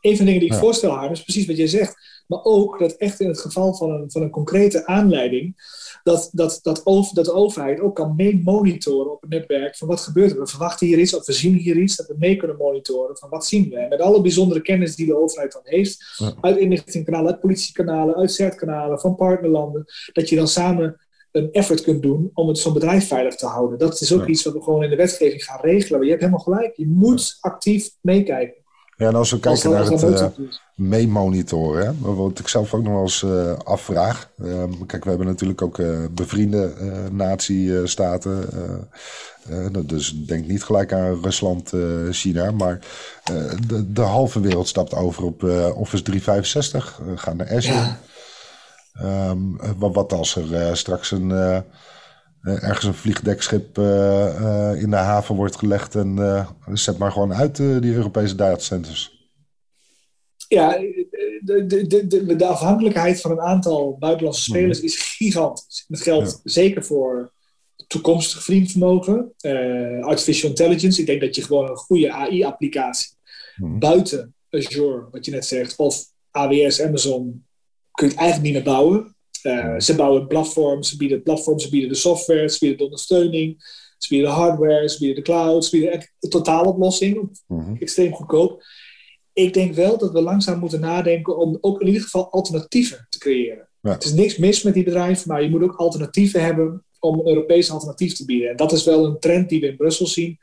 [0.00, 0.58] een van de dingen die ik ja.
[0.58, 2.22] voorstel, haar, is precies wat je zegt.
[2.26, 5.54] Maar ook dat echt in het geval van een, van een concrete aanleiding
[6.02, 9.88] dat, dat, dat, over, dat de overheid ook kan mee monitoren op het netwerk van
[9.88, 10.40] wat gebeurt er.
[10.40, 13.28] We verwachten hier iets of we zien hier iets, dat we mee kunnen monitoren van
[13.28, 13.76] wat zien we.
[13.76, 16.34] En met alle bijzondere kennis die de overheid dan heeft, ja.
[16.40, 21.03] uit inlichtingkanalen, uit politiekanalen, uit CERT-kanalen, van partnerlanden, dat je dan samen
[21.34, 23.78] een effort kunt doen om het zo'n bedrijf veilig te houden.
[23.78, 24.26] Dat is ook ja.
[24.26, 25.92] iets wat we gewoon in de wetgeving gaan regelen.
[25.92, 26.76] Maar je hebt helemaal gelijk.
[26.76, 28.62] Je moet actief meekijken.
[28.96, 30.26] Ja, en als we kijken naar het uh,
[30.74, 34.30] meemonitoren, wat ik zelf ook nog wel eens uh, afvraag.
[34.42, 35.80] Uh, kijk, we hebben natuurlijk ook
[36.10, 36.72] bevriende
[37.12, 38.48] natiestaten.
[39.86, 41.72] dus denk niet gelijk aan Rusland,
[42.10, 42.50] China.
[42.50, 42.78] Maar
[43.66, 45.42] de, de, halve wereld stapt over op
[45.76, 47.74] Office 365, gaan naar Azure.
[47.74, 47.98] Ja.
[49.02, 51.64] Um, wat, als er straks een
[52.44, 53.84] ergens een vliegdekschip uh,
[54.40, 59.12] uh, in de haven wordt gelegd en uh, zet maar gewoon uit die Europese datacenters.
[60.48, 60.78] Ja,
[61.40, 64.58] de, de, de, de, afhankelijkheid van een aantal buitenlandse mhm.
[64.58, 65.84] spelers is gigantisch.
[65.88, 66.50] Dat geldt ja.
[66.50, 67.32] zeker voor
[67.86, 69.32] toekomstig vriendvermogen,
[70.00, 71.00] artificial intelligence.
[71.00, 73.16] Ik denk dat je gewoon een goede AI-applicatie
[73.56, 73.78] mm.
[73.78, 77.46] buiten Azure, wat je net zegt, of AWS, Amazon,
[77.94, 79.16] kun je het eigenlijk niet meer bouwen.
[79.42, 83.56] Uh, ze bouwen platforms, ze bieden platforms, ze bieden de software, ze bieden de ondersteuning,
[83.98, 87.76] ze bieden de hardware, ze bieden de cloud, ze bieden een totaaloplossing, mm-hmm.
[87.80, 88.62] extreem goedkoop.
[89.32, 93.18] Ik denk wel dat we langzaam moeten nadenken om ook in ieder geval alternatieven te
[93.18, 93.68] creëren.
[93.80, 93.90] Ja.
[93.90, 97.26] Het is niks mis met die bedrijven, maar je moet ook alternatieven hebben om een
[97.26, 98.50] Europees alternatief te bieden.
[98.50, 100.38] En dat is wel een trend die we in Brussel zien.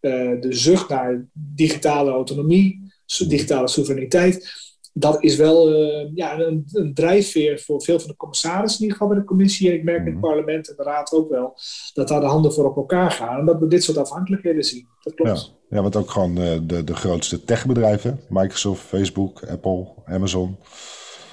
[0.00, 2.92] Uh, de zucht naar digitale autonomie,
[3.26, 4.61] digitale soevereiniteit
[4.92, 8.96] dat is wel uh, ja, een, een, drijfveer voor veel van de commissarissen in ieder
[8.96, 9.68] geval bij de commissie.
[9.68, 10.22] En ik merk in het mhm.
[10.22, 11.58] parlement en de raad ook wel
[11.94, 13.38] dat daar de handen voor op elkaar gaan.
[13.38, 14.86] En dat we dit soort afhankelijkheden zien.
[15.00, 15.52] Dat klopt.
[15.68, 18.20] Ja, ja want ook gewoon uh, de, de grootste techbedrijven.
[18.28, 20.56] Microsoft, Facebook, Apple, Amazon.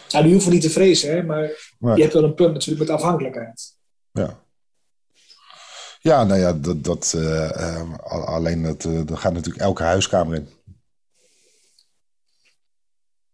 [0.07, 1.41] Ja, die hoeven niet te vrezen, hè, maar
[1.79, 3.77] je hebt wel een punt natuurlijk met afhankelijkheid.
[4.11, 4.39] Ja.
[6.01, 7.93] Ja, nou ja, dat, dat, uh,
[8.25, 10.47] alleen dat, dat gaat natuurlijk elke huiskamer in.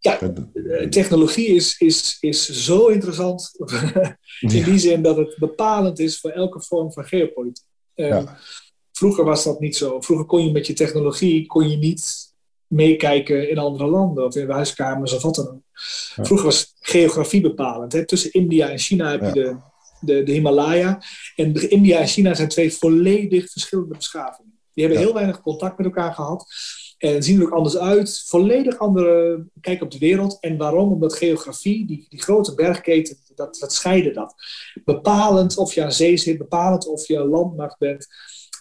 [0.05, 3.51] Ja, technologie is, is, is zo interessant.
[4.39, 7.65] in die zin dat het bepalend is voor elke vorm van geopolitiek.
[7.93, 8.37] Ja.
[8.91, 10.01] Vroeger was dat niet zo.
[10.01, 12.33] Vroeger kon je met je technologie kon je niet
[12.67, 15.61] meekijken in andere landen of in huiskamers of wat dan ook.
[16.25, 17.93] Vroeger was geografie bepalend.
[17.93, 18.05] Hè?
[18.05, 19.57] Tussen India en China heb je de,
[19.99, 21.01] de, de Himalaya.
[21.35, 24.59] En India en China zijn twee volledig verschillende beschavingen.
[24.73, 26.45] Die hebben heel weinig contact met elkaar gehad.
[27.13, 28.23] En zien er ook anders uit.
[28.25, 30.37] Volledig andere kijk op de wereld.
[30.39, 30.91] En waarom?
[30.91, 34.35] Omdat geografie, die, die grote bergketen, dat, dat scheiden dat.
[34.85, 38.07] Bepalend of je aan zee zit, bepalend of je landmacht bent.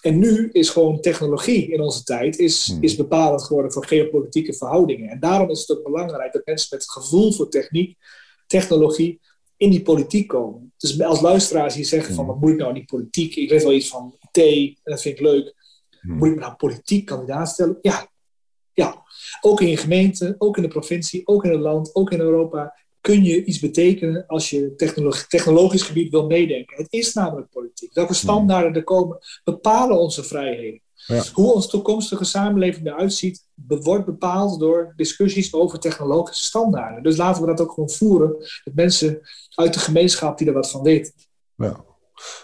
[0.00, 2.82] En nu is gewoon technologie in onze tijd is, hmm.
[2.82, 5.08] is bepalend geworden voor geopolitieke verhoudingen.
[5.08, 7.98] En daarom is het ook belangrijk dat mensen met het gevoel voor techniek,
[8.46, 9.20] technologie,
[9.56, 10.72] in die politiek komen.
[10.76, 12.32] Dus als luisteraars die zeggen van, hmm.
[12.32, 13.36] wat moet ik nou in die politiek?
[13.36, 14.42] Ik weet wel iets van IT
[14.82, 15.54] en dat vind ik leuk.
[16.00, 16.16] Hmm.
[16.16, 17.78] Moet ik me nou politiek kandidaat stellen?
[17.80, 18.08] Ja,
[18.74, 19.02] ja,
[19.40, 22.74] ook in je gemeente, ook in de provincie, ook in het land, ook in Europa
[23.00, 24.74] kun je iets betekenen als je
[25.28, 26.76] technologisch gebied wil meedenken.
[26.76, 27.94] Het is namelijk politiek.
[27.94, 30.80] Welke standaarden er komen, bepalen onze vrijheden.
[30.94, 31.22] Ja.
[31.32, 37.02] Hoe onze toekomstige samenleving eruit ziet, wordt bepaald door discussies over technologische standaarden.
[37.02, 39.20] Dus laten we dat ook gewoon voeren met mensen
[39.54, 41.12] uit de gemeenschap die er wat van weten.
[41.56, 41.84] Ja.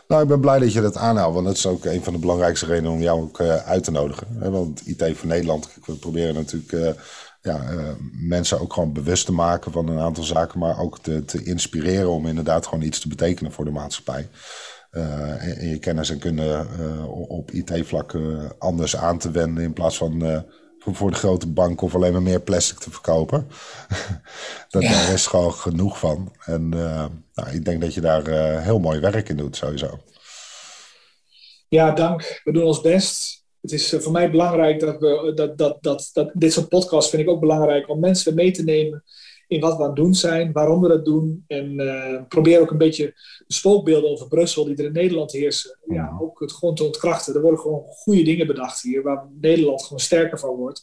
[0.09, 2.19] Nou, ik ben blij dat je dat aanhaalt, want dat is ook een van de
[2.19, 4.51] belangrijkste redenen om jou ook uh, uit te nodigen.
[4.51, 6.91] Want IT voor Nederland, we proberen natuurlijk uh,
[7.43, 11.25] ja, uh, mensen ook gewoon bewust te maken van een aantal zaken, maar ook te,
[11.25, 14.29] te inspireren om inderdaad gewoon iets te betekenen voor de maatschappij.
[14.91, 16.67] En, je kennis en kunde
[17.29, 18.19] op IT-vlak
[18.59, 20.45] anders aan te wenden in plaats van
[20.81, 23.49] voor de grote bank of alleen maar meer plastic te verkopen.
[24.69, 26.33] dat, Daar is gewoon genoeg van.
[26.45, 29.99] En uh, nou, ik denk dat je daar uh, heel mooi werk in doet, sowieso.
[31.69, 32.41] Ja, dank.
[32.45, 33.45] We doen ons best.
[33.61, 37.11] Het is uh, voor mij belangrijk dat we dat, dat, dat, dat dit soort podcasts
[37.11, 39.05] vind ik ook belangrijk om mensen mee te nemen
[39.51, 41.45] in wat we aan het doen zijn, waarom we dat doen.
[41.47, 43.07] En uh, probeer ook een beetje
[43.47, 47.35] de spookbeelden over Brussel die er in Nederland heersen, ja, ook het gewoon te ontkrachten.
[47.35, 50.83] Er worden gewoon goede dingen bedacht hier, waar Nederland gewoon sterker van wordt.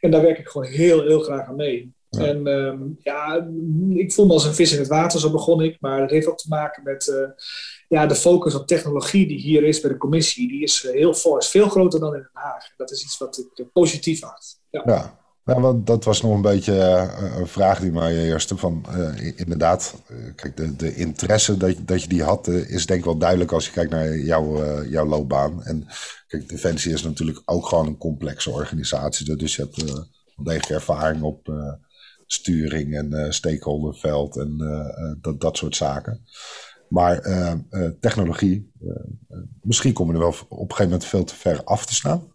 [0.00, 1.92] En daar werk ik gewoon heel, heel graag aan mee.
[2.10, 3.48] En um, ja,
[3.94, 5.76] ik voel me als een vis in het water, zo begon ik.
[5.80, 7.28] Maar dat heeft ook te maken met uh,
[7.88, 10.48] ja, de focus op technologie die hier is bij de commissie.
[10.48, 12.76] Die is uh, heel fors, veel groter dan in Den Haag.
[12.76, 14.60] Dat is iets wat ik positief acht.
[14.70, 14.82] Ja.
[14.86, 15.23] ja.
[15.44, 20.02] Nou, dat was nog een beetje uh, een vraag die mij eerste van uh, inderdaad,
[20.10, 23.52] uh, kijk, de, de interesse dat, dat je die had, is denk ik wel duidelijk
[23.52, 25.62] als je kijkt naar jouw, jouw loopbaan.
[25.64, 25.86] En
[26.26, 30.06] kijk, Defensie is natuurlijk ook gewoon een complexe organisatie, dus je hebt wel
[30.44, 31.52] degelijk ervaring op
[32.26, 34.56] sturing en stakeholderveld en
[35.20, 36.24] dat, dat soort zaken.
[36.88, 37.20] Maar
[38.00, 38.72] technologie,
[39.62, 42.33] misschien komen we er wel op een gegeven moment veel te ver af te staan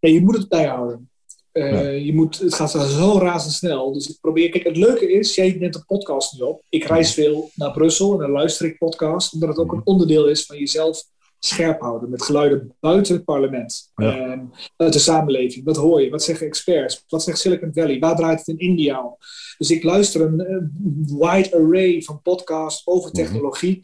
[0.00, 1.10] je moet het bijhouden.
[1.52, 3.92] Uh, je moet, het gaat zo razendsnel.
[3.92, 4.48] Dus ik probeer.
[4.48, 6.62] Kijk, het leuke is, jij neemt een podcast nu op.
[6.68, 10.26] Ik reis veel naar Brussel en dan luister ik podcast, omdat het ook een onderdeel
[10.26, 11.04] is van jezelf
[11.38, 14.16] scherp houden met geluiden buiten het parlement, ja.
[14.16, 14.40] Ehm,
[14.76, 15.64] uit de samenleving.
[15.64, 16.10] Wat hoor je?
[16.10, 17.04] Wat zeggen experts?
[17.08, 17.98] Wat zegt Silicon Valley?
[17.98, 19.16] Waar draait het in India om?
[19.58, 20.70] Dus ik luister een,
[21.18, 23.16] wide array van podcasts over mhm.
[23.16, 23.80] technologie,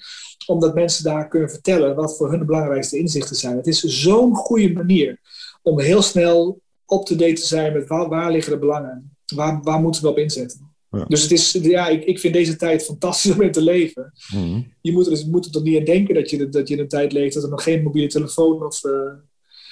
[0.46, 3.56] omdat mensen daar kunnen vertellen wat voor hun de belangrijkste inzichten zijn.
[3.56, 5.20] Het is zo'n goede manier
[5.62, 9.16] om heel snel up-to-date te zijn met waar, waar, liggen de belangen?
[9.34, 10.70] Waar, waar moeten we op inzetten?
[11.08, 14.12] Dus het is, ja, ik, ik vind deze tijd fantastisch om in te leven.
[14.34, 14.60] Mhm.
[14.80, 16.80] Je moet er, dus, moet er toch niet aan denken dat je, dat je in
[16.80, 18.92] een tijd leeft dat er nog geen mobiele telefoon of, uh,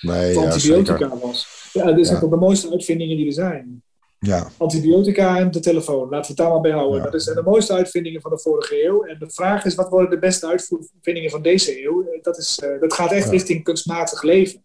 [0.00, 1.46] nee, antibiotica was.
[1.72, 3.82] Ja, dit zijn toch de mooiste uitvindingen die er zijn.
[4.18, 4.50] Ja.
[4.56, 6.08] Antibiotica en de telefoon.
[6.08, 7.10] Laten we het daar maar bij houden.
[7.10, 9.04] Dat zijn de mooiste uitvindingen van de vorige eeuw.
[9.04, 12.04] En de vraag is, wat worden de beste uitvindingen van deze eeuw?
[12.22, 14.64] Dat, is, uh, dat gaat echt richting kunstmatig leven.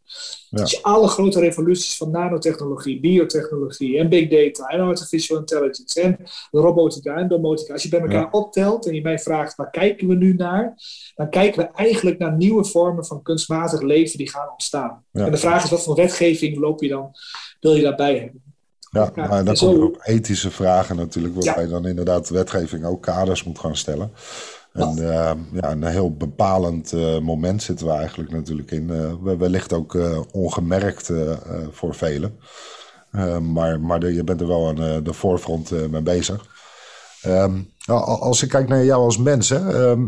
[0.61, 6.17] Dus je alle grote revoluties van nanotechnologie, biotechnologie en big data en artificial intelligence en
[6.51, 7.73] robotica en domotica.
[7.73, 10.73] Als je bij elkaar optelt en je mij vraagt, waar kijken we nu naar?
[11.15, 15.03] Dan kijken we eigenlijk naar nieuwe vormen van kunstmatig leven die gaan ontstaan.
[15.11, 17.11] En de vraag is, wat voor wetgeving loop je dan,
[17.59, 18.43] wil je daarbij hebben?
[18.89, 23.01] Ja, maar dan komen er ook ethische vragen natuurlijk, waarbij je dan inderdaad wetgeving ook
[23.01, 24.11] kaders moet gaan stellen.
[24.75, 28.89] En uh, ja, een heel bepalend uh, moment zitten we eigenlijk natuurlijk in.
[28.89, 29.97] Uh, wellicht ook
[30.31, 31.11] ongemerkt
[31.71, 32.39] voor velen.
[33.41, 36.53] maar maar je bent er wel aan de voorfront mee bezig.
[37.21, 40.01] Ehm, nou, als ik kijk naar jou als mens, hè, ehm,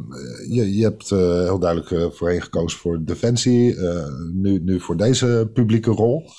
[0.49, 3.75] je, je, hebt heel duidelijk voorheen gekozen voor Defensie,
[4.33, 6.29] nu, nu voor deze publieke rol.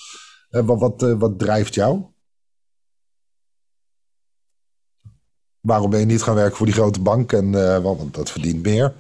[0.50, 2.02] wat, wat, wat drijft jou?
[5.68, 7.32] Waarom ben je niet gaan werken voor die grote bank?
[7.32, 8.94] En, want dat verdient meer.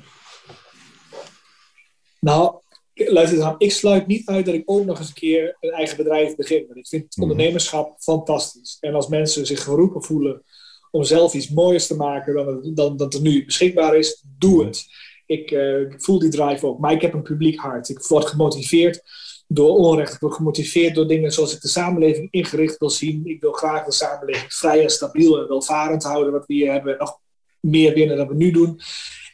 [2.20, 2.54] Nou,
[2.94, 6.36] luister ik sluit niet uit dat ik ook nog eens een keer een eigen bedrijf
[6.36, 6.64] begin.
[6.66, 7.30] Want ik vind mhm.
[7.30, 8.76] ondernemerschap fantastisch.
[8.80, 10.42] En als mensen zich geroepen voelen
[10.90, 14.66] om zelf iets moois te maken dan, dan dat er nu beschikbaar is, doe mhm.
[14.66, 14.86] het.
[15.26, 16.78] Ik, uh, ik, voel die drive ook.
[16.78, 17.88] Maar ik heb een publiek hart.
[17.88, 19.02] Ik word gemotiveerd
[19.48, 20.14] door onrecht.
[20.14, 23.22] Ik word gemotiveerd door dingen zoals ik de samenleving ingericht wil zien.
[23.24, 26.98] Ik wil graag de samenleving vrij en stabiel en welvarend houden, wat we hier hebben.
[26.98, 27.18] Nog
[27.60, 28.80] meer binnen dan we nu doen.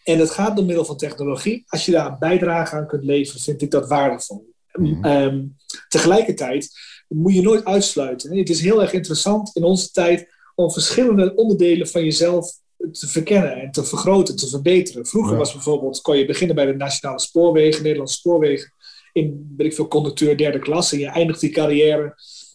[0.04, 1.64] En het gaat door middel van technologie.
[1.66, 4.52] Als je daar een bijdrage aan kunt leveren, vind ik dat waardevol.
[4.72, 5.04] Mhm.
[5.04, 5.44] Ehm,
[5.88, 6.70] tegelijkertijd
[7.08, 8.36] moet je nooit uitsluiten.
[8.36, 12.52] Het is heel erg interessant in onze tijd om verschillende onderdelen van jezelf
[12.92, 15.06] te verkennen en te vergroten, te verbeteren.
[15.06, 18.72] Vroeger was bijvoorbeeld, kon je beginnen bij de Nationale Spoorwegen, Nederlandse Spoorwegen,
[19.14, 20.92] in, ben ik veel, conducteur derde klas.
[20.92, 22.14] En je eindigt die carrière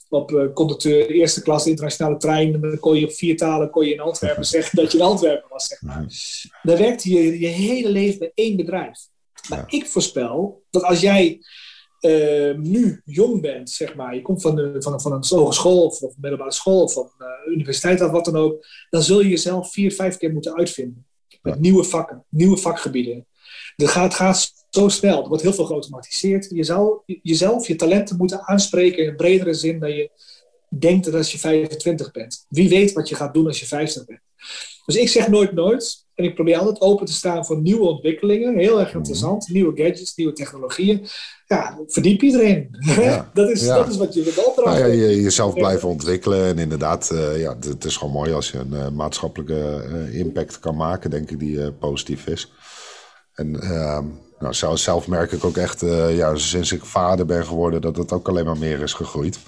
[0.09, 2.61] op uh, conducteur eerste klas internationale trein.
[2.61, 5.49] Dan kon je op vier talen kon je in Antwerpen zeggen dat je in Antwerpen
[5.49, 5.67] was.
[5.67, 6.05] Zeg maar.
[6.61, 9.07] Dan werkte je je hele leven bij één bedrijf.
[9.49, 11.41] Maar ik voorspel dat als jij
[12.01, 15.99] uh, nu jong bent, zeg maar, je komt van, de, van, van een hogeschool of,
[16.17, 19.91] middelbare school of van uh, universiteit of wat dan ook, dan zul je jezelf vier,
[19.91, 21.05] vijf keer moeten uitvinden.
[21.41, 23.27] Met nieuwe vakken, nieuwe vakgebieden.
[23.75, 25.21] Het gaat, gaat zo snel.
[25.21, 26.47] Er wordt heel veel geautomatiseerd.
[26.49, 30.09] Je zou jezelf, je talenten moeten aanspreken in een bredere zin dan je
[30.69, 32.45] denkt dat als je 25 bent.
[32.49, 34.19] Wie weet wat je gaat doen als je 50 bent.
[34.85, 36.07] Dus ik zeg nooit nooit.
[36.15, 38.57] En ik probeer altijd open te staan voor nieuwe ontwikkelingen.
[38.57, 39.43] Heel erg interessant.
[39.43, 39.53] Mhm.
[39.53, 41.07] Nieuwe gadgets, nieuwe technologieën.
[41.47, 42.67] Ja, verdiep iedereen.
[42.79, 43.31] Ja.
[43.33, 46.45] dat, is, dat is wat je de opdracht nou ja, je, Jezelf blijven ontwikkelen.
[46.45, 50.59] En inderdaad, uh, ja, het is gewoon mooi als je een uh, maatschappelijke uh, impact
[50.59, 52.51] kan maken, denk ik, die positief is.
[53.33, 54.05] En ehm,
[54.39, 57.97] nou, zelf, zelf merk ik ook echt, uh, ja, sinds ik vader ben geworden, dat
[57.97, 59.39] het ook alleen maar meer is gegroeid.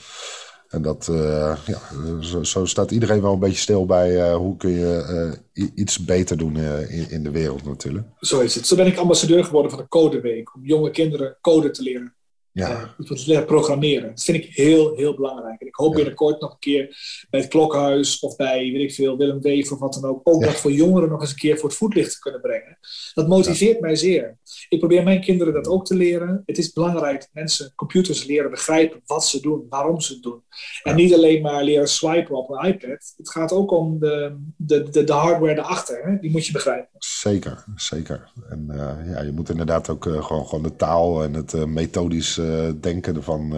[0.67, 1.79] En dat, uh, ja,
[2.19, 5.37] zo, zo, staat iedereen wel een beetje stil bij uh, hoe kun je
[5.75, 8.07] iets beter doen in, in, de wereld natuurlijk.
[8.19, 8.67] Zo is het.
[8.67, 12.13] Zo ben ik ambassadeur geworden van de Codeweek, om jonge kinderen code te leren.
[12.54, 12.93] Ja.
[12.97, 14.10] Uh, leren programmeren.
[14.10, 15.62] Dat vind ik heel, heel belangrijk.
[15.62, 16.97] En ik hoop binnenkort nog een keer
[17.30, 20.43] bij het Klokhuis of bij, weet ik veel, Willem Wever of wat dan ook, ook
[20.43, 22.78] dat voor jongeren nog eens een keer voor het voetlicht te kunnen brengen.
[23.14, 24.38] Dat motiveert mij zeer.
[24.70, 26.43] Ik probeer mijn kinderen dat ook te leren.
[26.45, 30.43] Het is belangrijk dat mensen computers leren begrijpen wat ze doen, waarom ze het doen.
[30.84, 33.14] En niet alleen maar leren swipen op een iPad.
[33.18, 36.04] Het gaat ook om de, de, de, de hardware erachter.
[36.04, 36.20] Hè?
[36.20, 36.89] Die moet je begrijpen.
[36.99, 38.32] Zeker, zeker.
[38.49, 42.39] En uh, ja, je moet inderdaad ook uh, gewoon, gewoon de taal en het methodisch
[42.81, 43.55] denken ervan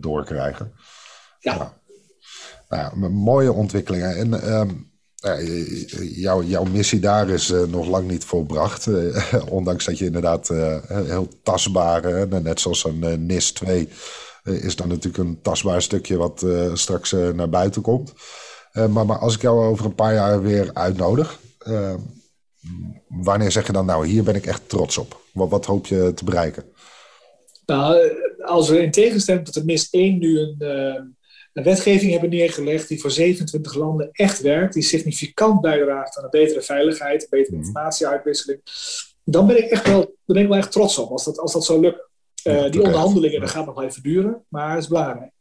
[0.00, 0.72] doorkrijgen.
[1.38, 1.78] Ja.
[2.68, 4.16] Nou, ja, mooie ontwikkelingen.
[4.16, 4.70] En ehm,
[6.00, 8.88] jouw, jouw missie daar is uh, nog lang niet volbracht.
[9.48, 13.88] Ondanks dat je inderdaad uh, heel tastbare, net zoals een NIS 2,
[14.42, 18.12] is dan natuurlijk een tastbaar stukje wat straks naar buiten komt.
[18.72, 21.38] maar, maar als ik jou over een paar jaar weer uitnodig,
[23.08, 25.20] wanneer zeg je dan nou, hier ben ik echt trots op?
[25.32, 26.64] Wat, wat hoop je te bereiken?
[27.70, 31.14] Nou, als we in tegenstelling tot de NIS 1 nu een
[31.52, 36.30] een wetgeving hebben neergelegd die voor 27 landen echt werkt, die significant bijdraagt aan een
[36.30, 37.64] betere veiligheid, een betere mhm.
[37.64, 38.60] informatieuitwisseling,
[39.24, 41.52] dan ben ik echt wel, dan ben ik wel echt trots op als dat, als
[41.52, 42.08] dat zou lukken.
[42.44, 45.32] Uh, die onderhandelingen, dat gaat nog wel even duren, maar het is belangrijk.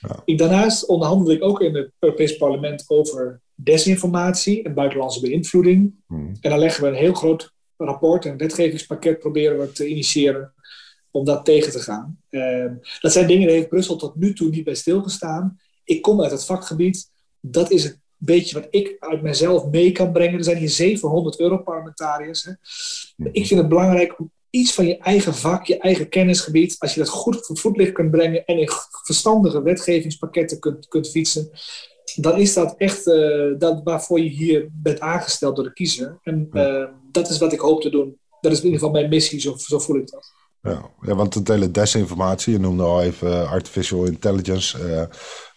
[0.00, 0.22] Ja.
[0.24, 5.94] Ik, daarnaast onderhandel ik ook in het Europees Parlement over desinformatie en buitenlandse beïnvloeding.
[6.06, 6.34] Mhm.
[6.40, 10.53] En dan leggen we een heel groot rapport, een wetgevingspakket proberen we te initiëren
[11.14, 12.18] om dat tegen te gaan.
[12.30, 15.60] Ehm, dat zijn dingen, die heeft Brussel tot nu toe niet bij stilgestaan.
[15.84, 17.10] Ik kom uit het vakgebied.
[17.40, 20.38] Dat is het beetje wat ik uit mezelf mee kan brengen.
[20.38, 22.44] Er zijn hier 700 Europarlementariërs.
[22.44, 22.52] Hè.
[23.32, 27.00] Ik vind het belangrijk om iets van je eigen vak, je eigen kennisgebied, als je
[27.00, 28.68] dat goed voor het voetlicht kunt brengen en in
[29.02, 31.50] verstandige wetgevingspakketten kunt, kunt fietsen,
[32.14, 36.18] dan is dat echt uh, dat waarvoor je hier bent aangesteld door de kiezer.
[36.22, 38.18] En uh, dat is wat ik hoop te doen.
[38.40, 40.32] Dat is in ieder geval mijn missie, zo, zo voel ik dat.
[40.64, 44.78] Ja, want het hele desinformatie, je noemde al even eh, artificial intelligence.
[44.78, 45.02] Uh,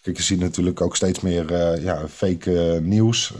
[0.01, 3.33] kijk, je ziet natuurlijk ook steeds meer uh, ja, fake nieuws.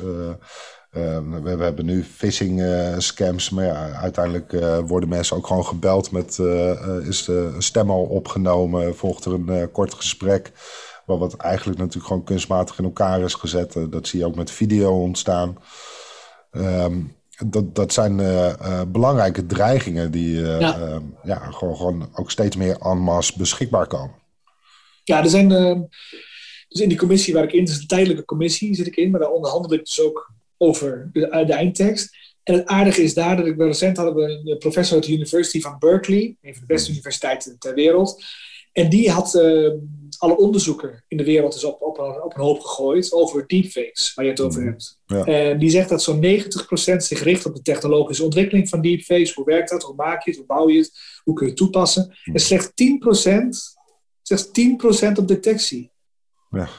[0.91, 2.63] We, we, hebben nu phishing
[2.97, 4.51] scams, maar ja, uiteindelijk
[4.87, 6.39] worden mensen ook gewoon gebeld met
[7.03, 10.51] is de stem al opgenomen, volgt er een kort gesprek.
[11.05, 13.77] Wat eigenlijk natuurlijk gewoon kunstmatig in elkaar is gezet.
[13.89, 15.57] dat zie je ook met video ontstaan.
[16.51, 21.01] Um, dat, dat zijn uh, uh, belangrijke dreigingen die uh, ja.
[21.23, 21.51] ja.
[21.51, 24.15] gewoon, gewoon ook steeds meer en masse beschikbaar komen.
[25.03, 25.47] Ja, er zijn
[26.67, 29.19] Dus in die commissie waar ik in, is een tijdelijke commissie, zit ik in, maar
[29.19, 32.15] daar onderhandel ik dus ook over de, de eindtekst.
[32.43, 35.61] En het aardige is daar dat ik recent hadden we een professor uit de University
[35.61, 38.23] van Berkeley, een van de beste universiteiten ter wereld.
[38.71, 39.71] En die had uh,
[40.19, 44.13] alle onderzoeken in de wereld dus op, op, een, op een hoop gegooid over deepfakes,
[44.13, 44.69] waar je het over mhm.
[44.69, 44.99] hebt.
[45.05, 45.25] Ja.
[45.25, 49.33] En die zegt dat zo'n 90% zich richt op de technologische ontwikkeling van deepfakes.
[49.33, 49.83] Hoe werkt dat?
[49.83, 50.39] Hoe maak je het?
[50.39, 50.91] Hoe bouw je het?
[51.23, 52.07] Hoe kun je het toepassen?
[52.23, 52.35] Mhm.
[52.35, 53.77] En slechts 10%,
[54.21, 55.91] slechts 10% op detectie.
[56.49, 56.69] Ja.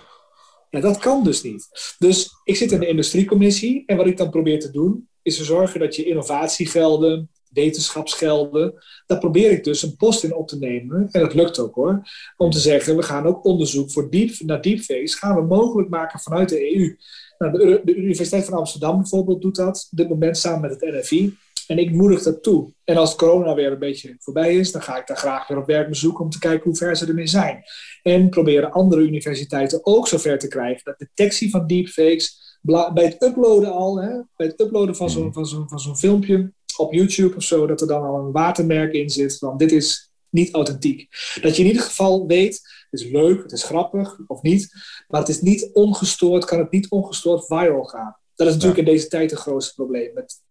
[0.71, 1.95] Ja, dat kan dus niet.
[1.99, 5.45] Dus ik zit in de industriecommissie en wat ik dan probeer te doen, is te
[5.45, 8.75] zorgen dat je innovatiegelden, wetenschapsgelden.
[9.07, 11.09] Daar probeer ik dus een post in op te nemen.
[11.11, 12.09] En dat lukt ook hoor.
[12.37, 16.21] Om te zeggen, we gaan ook onderzoek voor deep, naar deepfakes gaan we mogelijk maken
[16.21, 16.97] vanuit de EU.
[17.39, 20.95] Nou, de, de, Universiteit van Amsterdam bijvoorbeeld doet dat op dit moment samen met het
[20.95, 21.37] NFI.
[21.67, 22.73] En ik moedig dat toe.
[22.85, 25.67] En als corona weer een beetje voorbij is, dan ga ik daar graag weer op
[25.67, 27.63] werkbezoek om te kijken hoe ver ze ermee zijn.
[28.03, 33.73] En proberen andere universiteiten ook zover te krijgen dat detectie van deepfakes bij het uploaden
[33.73, 37.43] al, hè, bij het uploaden van zo'n van zo'n van zo'n filmpje, op YouTube of
[37.43, 41.09] zo, dat er dan al een watermerk in zit van dit is niet authentiek.
[41.41, 42.55] Dat je in ieder geval weet,
[42.91, 44.73] het is leuk, het is grappig of niet,
[45.09, 48.17] maar het is niet ongestoord, kan het niet ongestoord viral gaan.
[48.35, 50.11] Dat is natuurlijk in deze tijd het grootste probleem.
[50.15, 50.43] Met,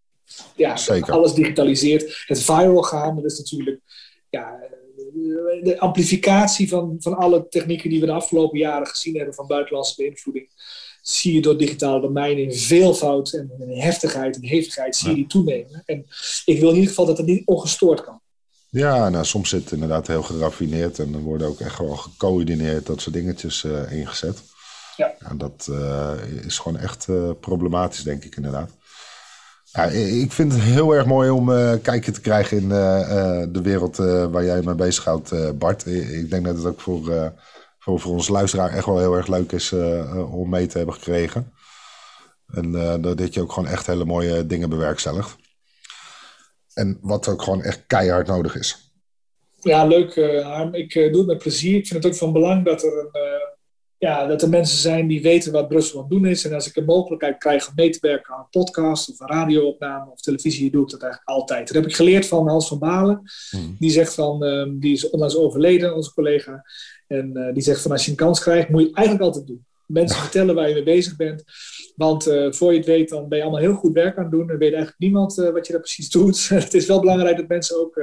[0.55, 1.13] ja, Zeker.
[1.13, 2.23] alles digitaliseert.
[2.25, 3.81] Het viral gaan, dat is natuurlijk
[4.29, 4.59] ja,
[5.63, 9.95] de amplificatie van, van alle technieken die we de afgelopen jaren gezien hebben van buitenlandse
[9.95, 10.49] beïnvloeding
[11.09, 15.27] zie je door digitale domeinen in veelvoud en in heftigheid en hevigheid zie je die
[15.27, 15.83] toenemen.
[15.85, 16.05] En
[16.45, 18.21] ik wil in ieder geval dat het niet ongestoord kan.
[18.69, 22.85] Ja, nou, soms zit het inderdaad heel geraffineerd en er worden ook echt wel gecoördineerd
[22.85, 24.41] dat soort dingetjes uh, ingezet.
[24.95, 25.13] Ja.
[25.19, 26.11] En dat uh,
[26.45, 28.69] is gewoon echt uh, problematisch, denk ik inderdaad.
[29.71, 31.45] Ja, ik vind het heel erg mooi om
[31.81, 32.69] kijken te krijgen in
[33.51, 33.95] de wereld
[34.31, 35.85] waar jij mee bezighoudt, Bart.
[35.85, 37.33] Ik denk dat het ook voor
[37.87, 40.95] voor, voor onze luisteraar echt wel heel erg leuk is uh, om mee te hebben
[40.95, 41.53] gekregen.
[42.47, 45.35] En uh, dat je ook gewoon echt hele mooie dingen bewerkstelligt.
[46.73, 48.91] En wat ook gewoon echt keihard nodig is.
[49.59, 50.73] Ja, leuk Harm.
[50.73, 51.77] Ik doe het met plezier.
[51.77, 53.11] Ik vind het ook van belang dat er, een,
[53.97, 56.45] ja, dat er mensen zijn die weten wat Brussel aan het doen is.
[56.45, 59.27] En als ik een mogelijkheid krijg om mee te werken aan een podcast of een
[59.27, 61.67] radioopname of televisie, doe ik dat eigenlijk altijd.
[61.67, 63.21] Dat heb ik geleerd van Hans van Balen.
[63.49, 63.75] Hmm.
[63.79, 66.63] Die zegt van, ehm, die is onlangs overleden, onze collega.
[67.07, 69.47] En uh, die zegt van als je een kans krijgt, moet je het eigenlijk altijd
[69.47, 69.65] doen.
[69.85, 71.43] Mensen vertellen waar je mee bezig bent.
[71.95, 74.31] Want uh, voor je het weet, dan ben je allemaal heel goed werk aan het
[74.31, 74.49] doen.
[74.49, 76.49] En weet eigenlijk niemand uh, wat je daar precies doet.
[76.63, 78.01] het is wel belangrijk dat mensen ook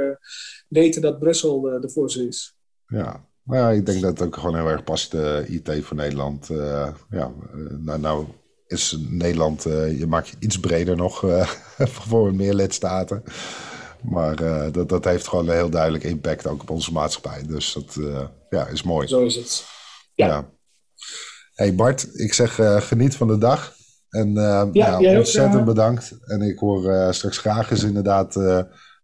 [0.69, 2.57] weten dat Brussel ervoor ze is.
[2.87, 3.27] Ja.
[3.43, 5.15] Nou ja, ik denk dat het ook gewoon heel erg past,
[5.47, 6.47] IT voor Nederland.
[7.11, 7.33] ja,
[7.79, 8.27] nou, nou
[8.67, 9.63] is Nederland,
[9.99, 11.25] je maakt je iets breder nog
[12.07, 13.23] voor meer lidstaten.
[14.05, 17.43] Maar uh, dat, dat heeft gewoon een heel duidelijk impact ook op onze maatschappij.
[17.47, 19.09] Dus dat uh, ja, is mooi.
[19.09, 19.65] Zo is het.
[20.15, 20.51] Ja.
[21.55, 23.75] Hey Bart, ik zeg uh, geniet van de dag.
[24.09, 26.19] En ja, ja, ontzettend ook, bedankt.
[26.25, 28.35] En ik hoor straks graag eens inderdaad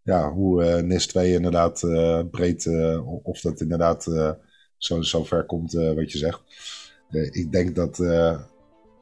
[0.03, 1.79] ja, hoe NIS 2 inderdaad
[2.31, 2.69] breed,
[3.23, 4.03] of dat inderdaad
[4.77, 6.39] zo, zo ver komt wat je zegt.
[7.31, 7.97] ik denk dat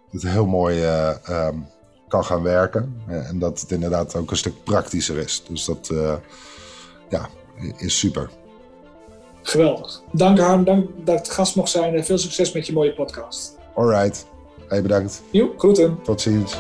[0.10, 0.86] het heel mooi
[1.30, 1.68] um,
[2.10, 3.02] kan gaan werken.
[3.08, 5.44] Eh, en dat het inderdaad ook een stuk praktischer is.
[5.48, 6.14] Dus dat uh,
[7.10, 7.30] ja,
[7.78, 8.30] is super.
[9.42, 10.02] Geweldig.
[10.12, 13.58] Dank Harm, dank dat ik gast mocht zijn en veel succes met je mooie podcast.
[13.76, 14.26] Alright.
[14.68, 15.22] Hey, bedankt.
[15.32, 16.00] Jo, groeten.
[16.04, 16.58] Tot ziens.